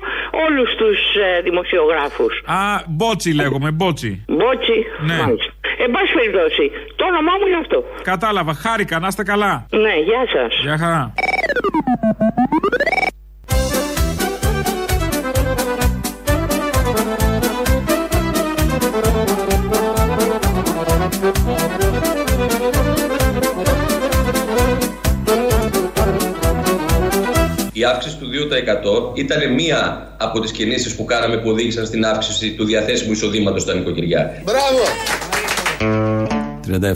[0.47, 0.99] όλους τους
[1.37, 2.35] ε, δημοσιογράφους.
[2.47, 4.25] Α, Μπότσι λέγομαι, Μπότσι.
[4.29, 4.77] Μπότσι.
[5.09, 5.17] Ναι.
[5.23, 5.53] Μάλιστα.
[5.85, 6.65] Εν πάση περιπτώσει,
[6.97, 7.85] το όνομά μου είναι αυτό.
[8.03, 9.67] Κατάλαβα, χάρηκα, να είστε καλά.
[9.71, 10.61] Ναι, γεια σας.
[10.63, 11.13] Γεια χαρά.
[27.81, 28.29] Η αύξηση του
[29.15, 33.63] 2% ήταν μία από τις κινήσεις που κάναμε που οδήγησαν στην αύξηση του διαθέσιμου εισοδήματος
[33.63, 34.43] στα νοικοκυριά.
[34.45, 34.83] Μπράβο!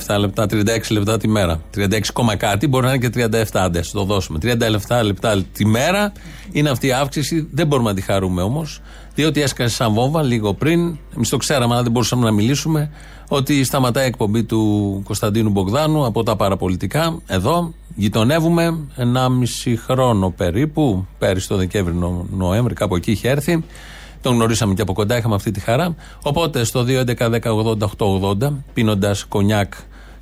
[0.07, 1.61] 37 λεπτά, 36 λεπτά τη μέρα.
[1.77, 4.39] 36 κόμμα κάτι, μπορεί να είναι και 37, άντε, ας το δώσουμε.
[4.43, 6.13] 37 λεπτά τη μέρα
[6.53, 7.49] είναι αυτή η αύξηση.
[7.53, 8.81] Δεν μπορούμε να τη χαρούμε όμως,
[9.15, 10.99] διότι έσκασε σαν βόμβα λίγο πριν.
[11.17, 12.91] Εμείς το ξέραμε, αλλά δεν μπορούσαμε να μιλήσουμε.
[13.29, 17.23] Ότι σταματάει η εκπομπή του Κωνσταντίνου Μπογδάνου από τα παραπολιτικά.
[17.27, 21.07] Εδώ γειτονεύουμε 1,5 χρόνο περίπου.
[21.19, 23.65] Πέρυσι το Δεκέμβρη, Νο- Νοέμβρη, κάπου εκεί είχε έρθει.
[24.23, 25.95] Τον γνωρίσαμε και από κοντά, είχαμε αυτή τη χαρά.
[26.23, 29.73] Οπότε στο 2.11.10.80.880, πίνοντας κονιάκ,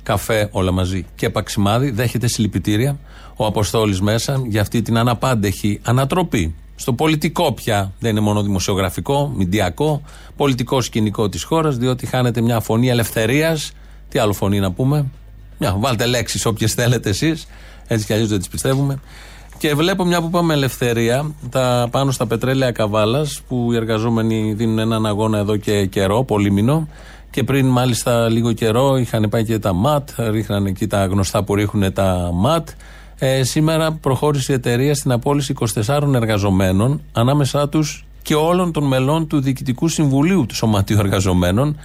[0.03, 2.97] καφέ, όλα μαζί και παξιμάδι, δέχεται συλληπιτήρια
[3.35, 6.55] ο Αποστόλης μέσα για αυτή την αναπάντεχη ανατροπή.
[6.75, 10.01] Στο πολιτικό πια, δεν είναι μόνο δημοσιογραφικό, μηντιακό,
[10.35, 13.71] πολιτικό σκηνικό της χώρας, διότι χάνεται μια φωνή ελευθερίας.
[14.09, 15.05] Τι άλλο φωνή να πούμε;
[15.57, 17.47] Μια, βάλτε λέξεις όποιες θέλετε εσείς.
[17.87, 18.99] Έτσι κι αλλιώς δεν τις πιστεύουμε.
[19.57, 24.79] Και βλέπω μια που πάμε ελευθερία, τα πάνω στα πετρέλαια Καβάλας, που οι εργαζόμενοι δίνουν
[24.79, 26.87] έναν αγώνα εδώ και καιρό, πολύμηνο.
[27.29, 31.55] Και πριν μάλιστα λίγο καιρό είχαν πάει και τα ΜΑΤ, ρίχναν εκεί τα γνωστά που
[31.55, 32.69] ρίχνουν τα ΜΑΤ.
[33.17, 35.53] Ε, σήμερα προχώρησε η εταιρεία στην απόλυση
[35.85, 41.79] 24 εργαζομένων, ανάμεσά τους και όλων των μελών του Διοικητικού Συμβουλίου του Σωματείου Εργαζομένων.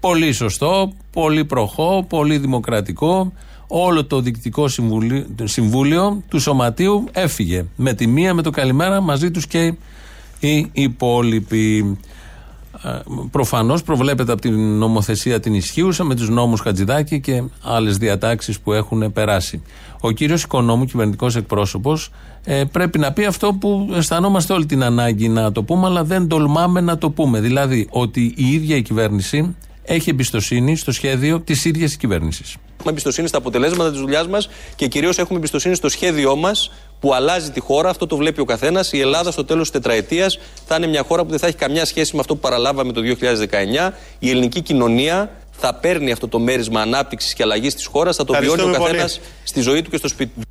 [0.00, 3.32] Πολύ σωστό, πολύ προχώ, πολύ δημοκρατικό.
[3.66, 7.64] Όλο το διοικητικό συμβουλίο, συμβούλιο του Σωματείου έφυγε.
[7.76, 9.74] Με τη μία, με το καλημέρα, μαζί τους και
[10.40, 11.98] οι υπόλοιποι.
[13.30, 18.72] Προφανώς προβλέπεται από την νομοθεσία την ισχύουσα με τους νόμους Χατζηδάκη και άλλες διατάξεις που
[18.72, 19.62] έχουν περάσει.
[20.00, 22.10] Ο κύριος Οικονόμου, κυβερνητικός εκπρόσωπος,
[22.44, 26.28] ε, πρέπει να πει αυτό που αισθανόμαστε όλη την ανάγκη να το πούμε, αλλά δεν
[26.28, 27.40] τολμάμε να το πούμε.
[27.40, 32.56] Δηλαδή ότι η ίδια η κυβέρνηση έχει εμπιστοσύνη στο σχέδιο της ίδιας κυβέρνησης.
[32.72, 36.70] Έχουμε εμπιστοσύνη στα αποτελέσματα της δουλειάς μας και κυρίως έχουμε εμπιστοσύνη στο σχέδιό μας
[37.00, 37.88] που αλλάζει τη χώρα.
[37.88, 38.92] Αυτό το βλέπει ο καθένας.
[38.92, 41.84] Η Ελλάδα στο τέλος της τετραετίας θα είναι μια χώρα που δεν θα έχει καμιά
[41.84, 43.92] σχέση με αυτό που παραλάβαμε το 2019.
[44.18, 48.16] Η ελληνική κοινωνία θα παίρνει αυτό το μέρισμα ανάπτυξης και αλλαγής της χώρας.
[48.16, 49.28] Θα το βιώνει ο Ευχαριστούμε καθένας πολύ.
[49.44, 50.49] στη ζωή του και στο σπίτι του.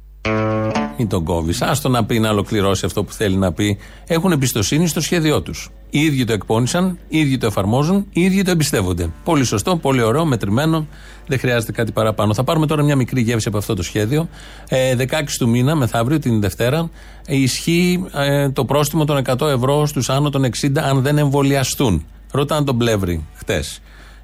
[1.01, 1.61] Μην τον κόβεις.
[1.61, 3.77] Άστο να πει να ολοκληρώσει αυτό που θέλει να πει.
[4.07, 5.69] Έχουν εμπιστοσύνη στο σχέδιό τους.
[5.89, 9.09] Οι ίδιοι το εκπώνησαν, οι ίδιοι το εφαρμόζουν, οι ίδιοι το εμπιστεύονται.
[9.23, 10.87] Πολύ σωστό, πολύ ωραίο, μετρημένο.
[11.27, 12.33] Δεν χρειάζεται κάτι παραπάνω.
[12.33, 14.29] Θα πάρουμε τώρα μια μικρή γεύση από αυτό το σχέδιο.
[14.69, 16.89] Ε, 16 του μήνα, μεθαύριο, την Δευτέρα,
[17.25, 22.05] ε, ισχύει ε, το πρόστιμο των 100 ευρώ στους άνω των 60 αν δεν εμβολιαστούν.
[22.31, 23.81] Ρωτάνε τον Πλεύρη χτες,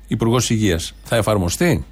[0.07, 0.93] Υπουργός Υγείας.
[1.03, 1.85] Θα εφαρμοστεί;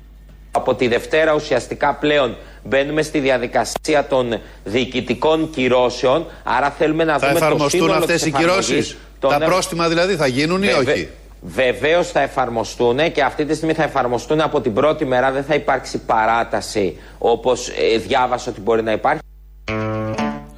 [0.55, 6.25] Από τη Δευτέρα ουσιαστικά πλέον μπαίνουμε στη διαδικασία των διοικητικών κυρώσεων.
[6.43, 9.37] Άρα θέλουμε να Θα δούμε το εφαρμοστούν σύνολο αυτές της οι κυρώσεις; εφαρμογής των Τα
[9.37, 11.07] νέων- πρόστιμα δηλαδή θα γίνουν ή Βεβαι- όχι;
[11.41, 15.31] Βεβαίως θα εφαρμοστούν και αυτή τη στιγμή θα εφαρμοστούν από την πρώτη μέρα.
[15.31, 19.21] Δεν θα υπάρξει παράταση όπως ε, διάβασα ότι μπορεί να υπάρχει.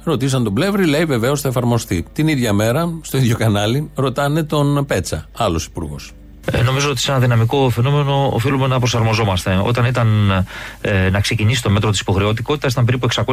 [0.04, 2.04] Ρωτήσαν τον Πλεύρη, λέει βεβαίως θα εφαρμοστεί.
[2.12, 6.12] Την ίδια μέρα, στο ίδιο κανάλι, ρωτάνε τον Πέτσα, άλλος υπουργός.
[6.52, 9.60] Ε, νομίζω ότι σε ένα δυναμικό φαινόμενο οφείλουμε να προσαρμοζόμαστε.
[9.62, 10.30] Όταν ήταν
[10.80, 13.24] ε, να ξεκινήσει το μέτρο της υποχρεωτικότητας ήταν περίπου 600.000-580.000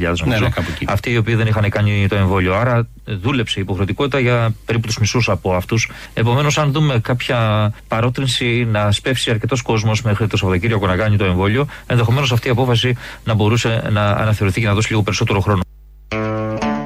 [0.00, 0.24] νομίζω.
[0.24, 0.84] Ναι, ναι, κάπου εκεί.
[0.88, 2.54] Αυτοί οι οποίοι δεν είχαν κάνει το εμβόλιο.
[2.54, 5.90] Άρα ε, δούλεψε η υποχρεωτικότητα για περίπου τους μισούς από αυτούς.
[6.14, 11.24] Επομένως, αν δούμε κάποια παρότρινση να σπεύσει αρκετός κόσμος μέχρι το Σαββατοκύριακο να κάνει το
[11.24, 15.60] εμβόλιο, ενδεχομένως αυτή η απόφαση να μπορούσε να αναθεωρηθεί και να δώσει λίγο περισσότερο χρόνο.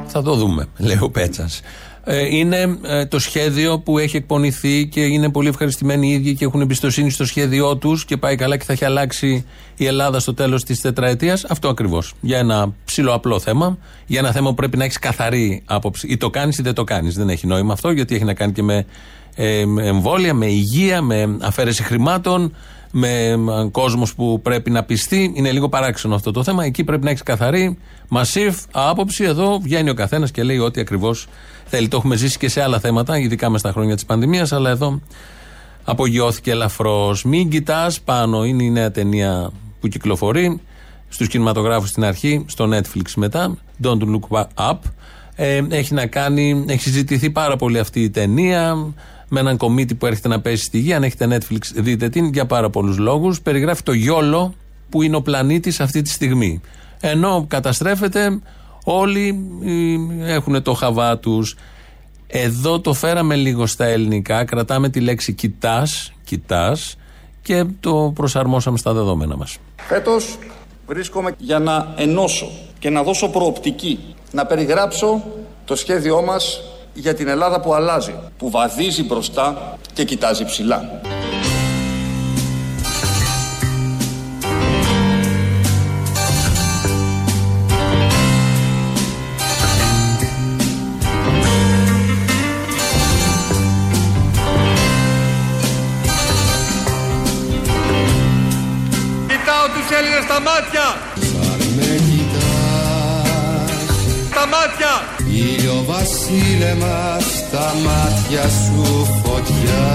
[0.07, 1.61] Θα το δούμε, λέει ο Πέτσας.
[2.13, 6.45] Ε, είναι ε, το σχέδιο που έχει εκπονηθεί και είναι πολύ ευχαριστημένοι οι ίδιοι και
[6.45, 9.45] έχουν εμπιστοσύνη στο σχέδιό τους και πάει καλά και θα έχει αλλάξει
[9.77, 11.45] η Ελλάδα στο τέλος της τετραετίας.
[11.45, 12.15] Αυτό ακριβώς.
[12.21, 13.79] Για ένα ψηλό απλό θέμα.
[14.07, 16.07] Για ένα θέμα που πρέπει να έχεις καθαρή άποψη.
[16.07, 17.15] Ή το κάνεις ή δεν το κάνεις.
[17.15, 18.87] Δεν έχει νόημα αυτό γιατί έχει να κάνει και με
[19.35, 22.55] ε, με εμβόλια, με υγεία, με αφαίρεση χρημάτων,
[22.93, 23.37] με
[23.73, 25.33] κόσμος που πρέπει να πιστεί.
[25.35, 26.65] Είναι λίγο παράξενο αυτό το θέμα.
[26.65, 27.79] Εκεί πρέπει να έχεις καθαρή,
[28.09, 29.25] μασίφ άποψη.
[29.25, 31.27] Εδώ βγαίνει ο καθένας και λέει ό,τι ακριβώς
[31.65, 31.89] θέλει.
[31.89, 35.01] Το έχουμε ζήσει και σε άλλα θέματα, ειδικά μες στα χρόνια της πανδημίας, αλλά εδώ
[35.85, 37.25] απογειώθηκε ελαφρώς.
[37.25, 40.61] Μην κοιτάς πάνω, είναι η νέα ταινία που κυκλοφορεί
[41.09, 43.57] στους κινηματογράφους στην αρχή, στο Netflix μετά.
[43.83, 44.79] Don't look up.
[45.35, 48.93] Ε, έχει να κάνει, έχει συζητηθεί πάρα πολύ αυτή η ταινία
[49.33, 50.93] με έναν κομίτη που έρχεται να πέσει στη γη.
[50.93, 53.41] Αν έχετε Netflix, δείτε την για πάρα πολλούς λόγους.
[53.41, 54.55] Περιγράφει το γιόλο
[54.89, 56.61] που είναι ο πλανήτης αυτή τη στιγμή.
[57.01, 58.39] Ενώ καταστρέφεται,
[58.85, 59.49] όλοι
[60.23, 61.57] έχουν το χαβά τους.
[62.27, 64.45] Εδώ το φέραμε λίγο στα ελληνικά.
[64.45, 66.97] Κρατάμε τη λέξη κοιτάς, κοιτάς
[67.43, 69.57] και το προσαρμόσαμε στα δεδομένα μας.
[69.77, 70.39] Φέτος
[70.87, 73.99] βρίσκομαι για να ενώσω και να δώσω προοπτική,
[74.33, 75.23] να περιγράψω
[75.65, 76.61] το σχέδιό μας
[76.93, 81.01] για την Ελλάδα που αλλάζει, που βαδίζει μπροστά και κοιτάζει ψηλά.
[99.27, 100.97] Κοιτάω τους Έλληνες στα μάτια!
[104.31, 105.20] Στα μάτια!
[106.11, 109.89] Ήλιο βασίλεμα στα μάτια σου φωτιά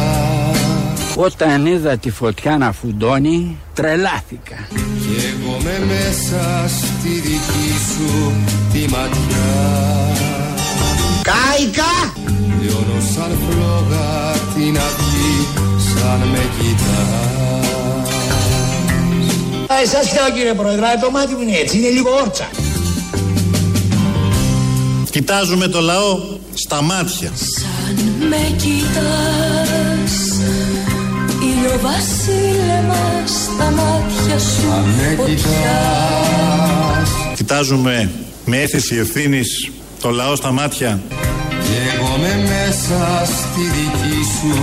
[1.15, 4.55] Όταν είδα τη φωτιά να φουντώνει, τρελάθηκα.
[4.69, 8.31] Κι εγώ με μέσα στη δική σου
[8.73, 9.53] τη ματιά
[11.21, 12.13] Κάικα!
[12.61, 15.47] Λιώνω σαν φλόγα την αυγή
[15.77, 17.55] σαν με κοιτάς
[19.73, 22.49] Α, εσάς κοιτάω κύριε Πρόεδρε, το μάτι μου είναι έτσι, είναι λίγο όρτσα.
[25.15, 26.19] Κοιτάζουμε το λαό
[26.53, 27.31] στα μάτια.
[27.87, 30.13] Αν με κοιτάς
[31.41, 38.11] Ήλιο βασίλεμας στα μάτια σου Αν με φωτιά κοιτάς Κοιτάζουμε
[38.45, 41.01] με αίσθηση ευθύνης το λαό στα μάτια.
[41.49, 44.53] Κι εγώ με μέσα στη δική σου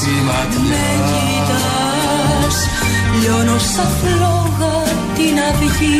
[0.00, 2.56] τη Με ματιά κοιτάς
[3.20, 4.71] Λιώνω σαν φλόγα
[5.22, 5.96] την αυγή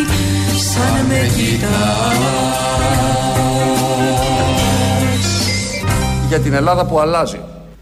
[0.58, 2.62] Σαν με κοιτάς
[6.28, 7.40] Για την Ελλάδα που αλλάζει.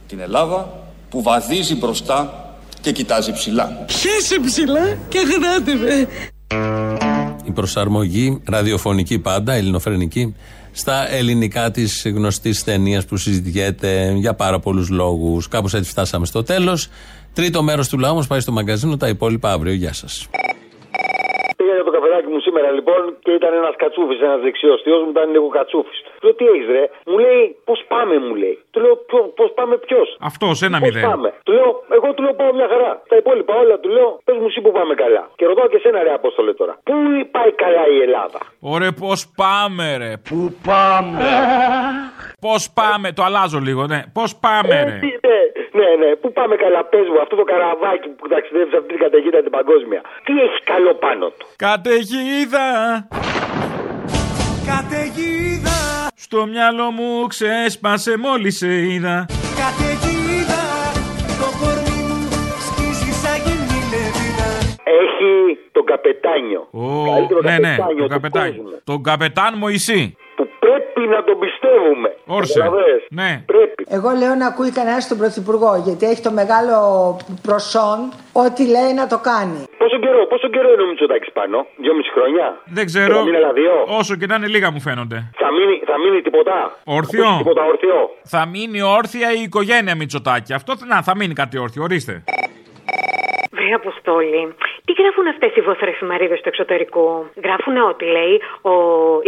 [0.08, 0.80] Την Ελλάδα
[1.10, 2.48] που βαδίζει μπροστά
[2.80, 3.84] και κοιτάζει ψηλά.
[3.88, 6.08] Χέσε ψηλά και γράτε με
[7.44, 10.34] Η προσαρμογή ραδιοφωνική πάντα, ελληνοφρενική,
[10.72, 15.48] στα ελληνικά της γνωστής ταινίας που συζητιέται για πάρα πολλούς λόγους.
[15.48, 16.88] Κάπως έτσι φτάσαμε στο τέλος.
[17.32, 19.72] Τρίτο μέρος του λαού μας πάει στο μαγκαζίνο, τα υπόλοιπα αύριο.
[19.72, 20.28] Γεια σας.
[21.56, 25.10] Πήγα για το καφεδάκι μου σήμερα λοιπόν και ήταν ένας κατσούφι, ένας δεξιός θείο μου,
[25.16, 25.94] ήταν λίγο κατσούφι.
[26.18, 28.56] Του λέω τι έχεις ρε, μου λέει πώς πάμε, μου λέει.
[28.72, 28.94] Του λέω
[29.38, 31.04] πώς πάμε ποιος; Αυτός, ένα Πώς μηδέν.
[31.10, 32.92] πάμε; Του λέω, εγώ του λέω πάω μια χαρά.
[33.10, 35.22] Τα υπόλοιπα όλα του λέω, πες μου εσύ που πάμε καλά.
[35.38, 36.74] Και ρωτάω και σένα ρε Απόστολε τώρα.
[36.88, 36.94] Πού
[37.30, 40.38] πάει καλά η Ελλάδα; Ωραία, πώς πάμε, ρε; Πού
[40.68, 41.18] πάμε;
[42.46, 44.00] Πώς πάμε, το αλλάζω λίγο, ναι.
[44.12, 44.98] Πώς πάμε, ρε;
[45.72, 48.76] Ε, ναι, ναι, ναι, πού πάμε καλά, πες μου αυτό το καραβάκι που ταξιδεύεις σε
[48.76, 50.00] αυτή την καταιγίδα την παγκόσμια.
[50.24, 52.68] Τι έχει καλό πάνω του; Καταιγίδα.
[54.66, 55.78] Καταιγίδα,
[56.14, 59.26] Στο μυαλό μου ξέσπασε μόλις σε είδα.
[59.60, 60.62] καταιγίδα
[61.40, 62.18] Το κορμί μου
[62.66, 64.48] σκίζει σαν γυμνή λεβίδα
[65.00, 66.68] Έχει τον καπετάνιο.
[66.70, 68.62] Ω, Καλύτερο ναι, ναι, καπετάνιο τον του καπετάνιο.
[68.62, 68.80] κόσμου.
[68.84, 70.16] Τον καπετάν Μωυσή.
[71.00, 72.08] Που πρέπει να τον πιστεύουμε.
[72.26, 72.58] Όρσε.
[72.58, 73.30] Καταλαβες; Ναι.
[73.52, 73.80] Πρέπει.
[73.96, 76.76] Εγώ λέω να ακούει κανένας τον Πρωθυπουργό, γιατί έχει το μεγάλο
[77.42, 77.98] προσόν
[78.32, 79.60] ό,τι λέει να το κάνει.
[79.82, 82.46] Πόσο καιρό, πόσο καιρό είναι ο Μητσοτάκης πάνω, δυόμιση χρόνια;
[82.78, 83.14] Δεν ξέρω.
[83.16, 85.18] Θα μείνει άλλα δύο; Όσο και να είναι λίγα μου φαίνονται.
[85.42, 87.28] Θα μείνει, θα μείνει τίποτα; Όρθιο.
[87.38, 90.52] Τίποτα όρθιο; Θα μείνει όρθια η οικογένεια Μητσοτάκη.
[90.52, 91.82] Αυτό να, θα μείνει κάτι όρθιο.
[91.82, 92.24] Ορίστε.
[93.60, 94.42] Βρε Αποστόλη,
[94.84, 97.08] Τι γράφουν αυτές οι βόθρες εφημερίδες του εξωτερικού.
[97.44, 98.34] Γράφουν ότι λέει
[98.72, 98.74] ο,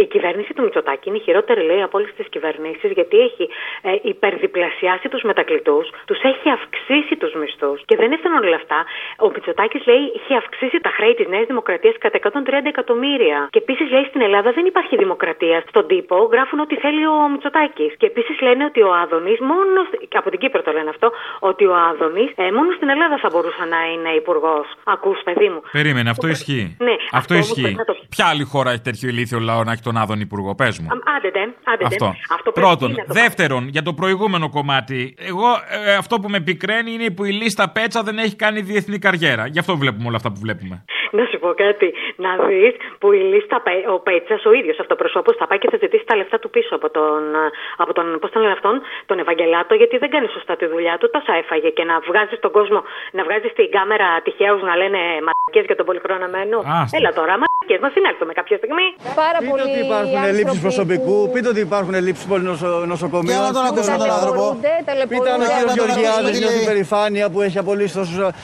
[0.03, 3.49] η κυβέρνηση του Μητσοτάκη είναι η χειρότερη λέει από όλες τις κυβερνήσεις γιατί έχει
[3.81, 7.79] ε, υπερδιπλασιάσει τους μετακλητούς, τους έχει αυξήσει τους μισθούς.
[7.85, 8.79] Και δεν έφταναν όλα αυτά.
[9.25, 13.47] Ο Μητσοτάκης λέει έχει αυξήσει τα χρέη της Νέας Δημοκρατίας κατά 130 εκατομμύρια.
[13.51, 15.63] Και επίσης λέει στην Ελλάδα δεν υπάρχει δημοκρατία.
[15.67, 17.93] Στον τύπο γράφουν ότι θέλει ο Μητσοτάκης.
[17.97, 19.87] Και επίσης λένε ότι ο Άδωνης μόνος.
[20.13, 21.11] Από την Κύπρο το λένε αυτό.
[21.39, 24.55] Ότι ο Άδωνης ε, μόνο στην Ελλάδα θα μπορούσε να είναι υπουργό.
[24.93, 25.61] Ακούς, παιδί μου.
[25.71, 26.65] Περίμενε, αυτό ισχύει.
[26.87, 27.61] Ναι, αυτό όμως ισχύει.
[27.61, 30.55] πρέπει να το- Ποια άλλη χώρα έχει τέτοιο ηλίθιο λαό να έχει τον Άδων Υπουργό,
[30.55, 30.87] πες μου.
[30.91, 32.05] Αμ, Άντε δεν, άντε Αυτό.
[32.05, 32.15] δεν.
[32.37, 32.91] Αυτό πρέπει Πρώτον.
[32.91, 35.15] να το Δεύτερον, για το προηγούμενο κομμάτι.
[35.31, 35.47] Εγώ
[35.85, 39.47] ε, αυτό που με πικραίνει είναι που η λίστα Πέτσα δεν έχει κάνει διεθνή καριέρα.
[39.47, 40.83] Γι' αυτό βλέπουμε όλα αυτά που βλέπουμε.
[41.17, 41.93] Να σου πω κάτι.
[42.15, 45.77] Να δεις που η λίστα, Πέ- ο Πέτσα, ο ίδιος αυτοπροσώπο, θα πάει και θα
[45.83, 47.21] ζητήσει τα λεφτά του πίσω από τον.
[47.77, 51.09] Από τον πώς τον λένε αυτόν, τον Ευαγγελάτο, γιατί δεν κάνει σωστά τη δουλειά του.
[51.09, 55.63] Τόσα έφαγε και να βγάζει τον κόσμο, να βγάζει στην κάμερα τυχαίους να λένε μαλακίε
[55.69, 56.57] για τον πολυχροναμένο.
[56.57, 56.97] Άστα.
[56.97, 57.33] Έλα τώρα,
[57.63, 58.87] μαλακίε, να συνέλθουμε κάποια στιγμή.
[59.21, 63.35] Πάρα Πείτε ότι υπάρχουν ελλείψεις προσωπικού, πείτε ότι υπάρχουν ελλείψεις πολυνοσοκομείων.
[63.35, 64.57] Για να τον ακούσουμε τον άνθρωπο.
[65.07, 65.67] Πείτε αν ο Για κ.
[65.67, 66.65] να τον ακούσουμε Γεωργιάδης τι νιώθει λέει.
[66.65, 67.93] περηφάνεια που έχει απολύσει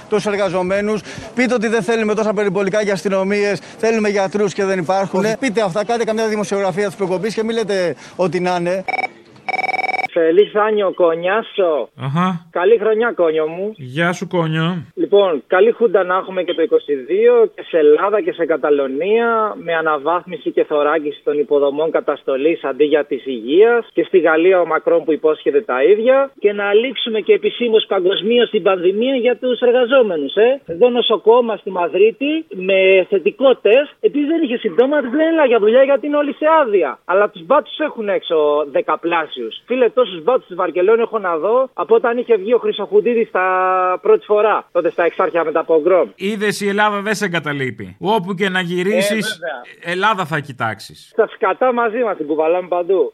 [0.09, 1.01] τόσους εργαζομένους.
[1.35, 5.25] Πείτε ότι δεν θέλουμε τόσα περιπολικά για αστυνομίες, θέλουμε γιατρούς και δεν υπάρχουν.
[5.39, 8.83] Πείτε αυτά, κάντε καμιά δημοσιογραφία της προκοπής και μην λέτε ό,τι να είναι.
[10.19, 11.89] Φελίξ Άνιο Κονιάσο.
[12.05, 12.27] Αχα.
[12.51, 13.73] Καλή χρονιά, κόνιο μου.
[13.75, 14.67] Γεια σου, κόνιο.
[14.95, 19.73] Λοιπόν, καλή χούντα να έχουμε και το 22 και σε Ελλάδα και σε Καταλωνία με
[19.75, 25.03] αναβάθμιση και θωράκιση των υποδομών καταστολής αντί για της υγείας και στη Γαλλία ο Μακρόν
[25.03, 30.35] που υπόσχεται τα ίδια και να λήξουμε και επισήμως παγκοσμίως την πανδημία για τους εργαζόμενους.
[30.35, 30.61] Ε.
[30.65, 35.59] Εδώ νοσοκόμα στη Μαδρίτη με θετικό τεστ, επειδή δεν είχε συμπτώματα, του λένε «Έλα για
[35.59, 36.99] δουλειά γιατί είναι όλοι σε άδεια.
[37.05, 38.35] Αλλά τους μπάτσους έχουν έξω
[38.71, 39.61] δεκαπλάσιους.
[39.65, 43.45] Φίλε, τόσου μπάτσου της Βαρκελόνη έχω να δω από όταν είχε βγει ο Χρυσοχουντίδης στα
[44.01, 44.67] πρώτη φορά.
[44.71, 46.09] Τότε στα εξάρχεια με τα πογκρόμ.
[46.15, 47.95] Είδες η Ελλάδα δεν σε εγκαταλείπει.
[47.99, 49.93] Όπου και να γυρίσεις, Ε, βέβαια.
[49.93, 51.13] Ελλάδα θα κοιτάξεις.
[51.15, 53.13] Τα σκατά μαζί μας την κουβαλάμε παντού.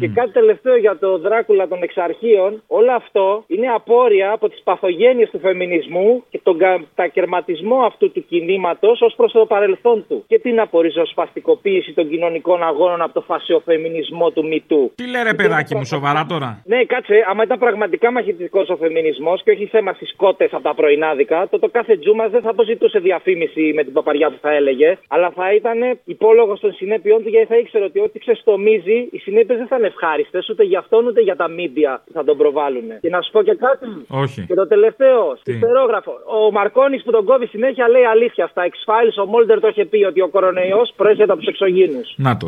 [0.00, 2.62] Και κάτι τελευταίο για το Δράκουλα των εξαρχείων.
[2.66, 9.00] Όλο αυτό είναι απόρρια από τις παθογένειες του φεμινισμού και τον κατακαιρματισμό αυτού του κινήματος
[9.00, 10.24] ως προς το παρελθόν του.
[10.26, 14.92] Και την απορριζοσπαστικοποίηση των κοινωνικών αγώνων από το φασιοφεμινισμό του Μητού.
[14.94, 19.42] Τι λέει ρε παιδάκι μου, σοβαρά τώρα; Ναι, κάτσε, άμα ήταν πραγματικά μαχητικός ο φεμινισμός
[19.42, 22.98] και όχι θέμα στις κότες από τα πρωινάδικα, τότε το κάθε τζούμα δεν θα αποζητούσε
[22.98, 27.46] διαφήμιση με την παπαριά που θα έλεγε, αλλά θα ήταν υπόλογος των συνέπειών του γιατί
[27.46, 31.20] θα ήξερε ότι ό,τι ξεστομίζει, οι συνέπειες δεν θα είναι ευχάριστες ούτε για αυτόν ούτε
[31.20, 32.88] για τα μίντια που θα τον προβάλλουν.
[33.00, 33.86] Και να σου πω και κάτι.
[34.08, 34.40] Όχι.
[34.48, 36.12] Και το τελευταίο, Τι; στερόγραφο.
[36.38, 38.46] Ο Μαρκόνης που τον κόβει συνέχεια λέει αλήθεια.
[38.52, 42.14] Στα X-Files ο Μόλτερ το είχε πει ότι ο κορονοϊό προέρχεται από τους εξωγήνους.
[42.16, 42.46] Να το.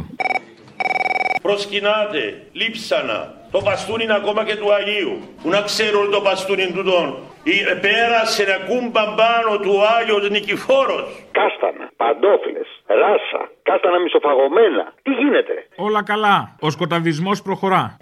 [1.42, 2.22] Προσκυνάτε,
[2.52, 5.18] λείψανα, το παστούνι ακόμα και του Αγίου.
[5.42, 7.08] Που να ξέρουν το παστούνι του τον.
[7.44, 11.04] Ή- Πέρασε να κούμπαν πάνω του ο Άγιος Νικηφόρος.
[11.38, 14.84] Κάστανα, παντόφλες, ράσα, κάστανα μισοφαγωμένα.
[15.02, 15.54] Τι γίνεται.
[15.76, 16.56] Όλα καλά.
[16.60, 17.96] Ο σκοταδισμός προχωρά.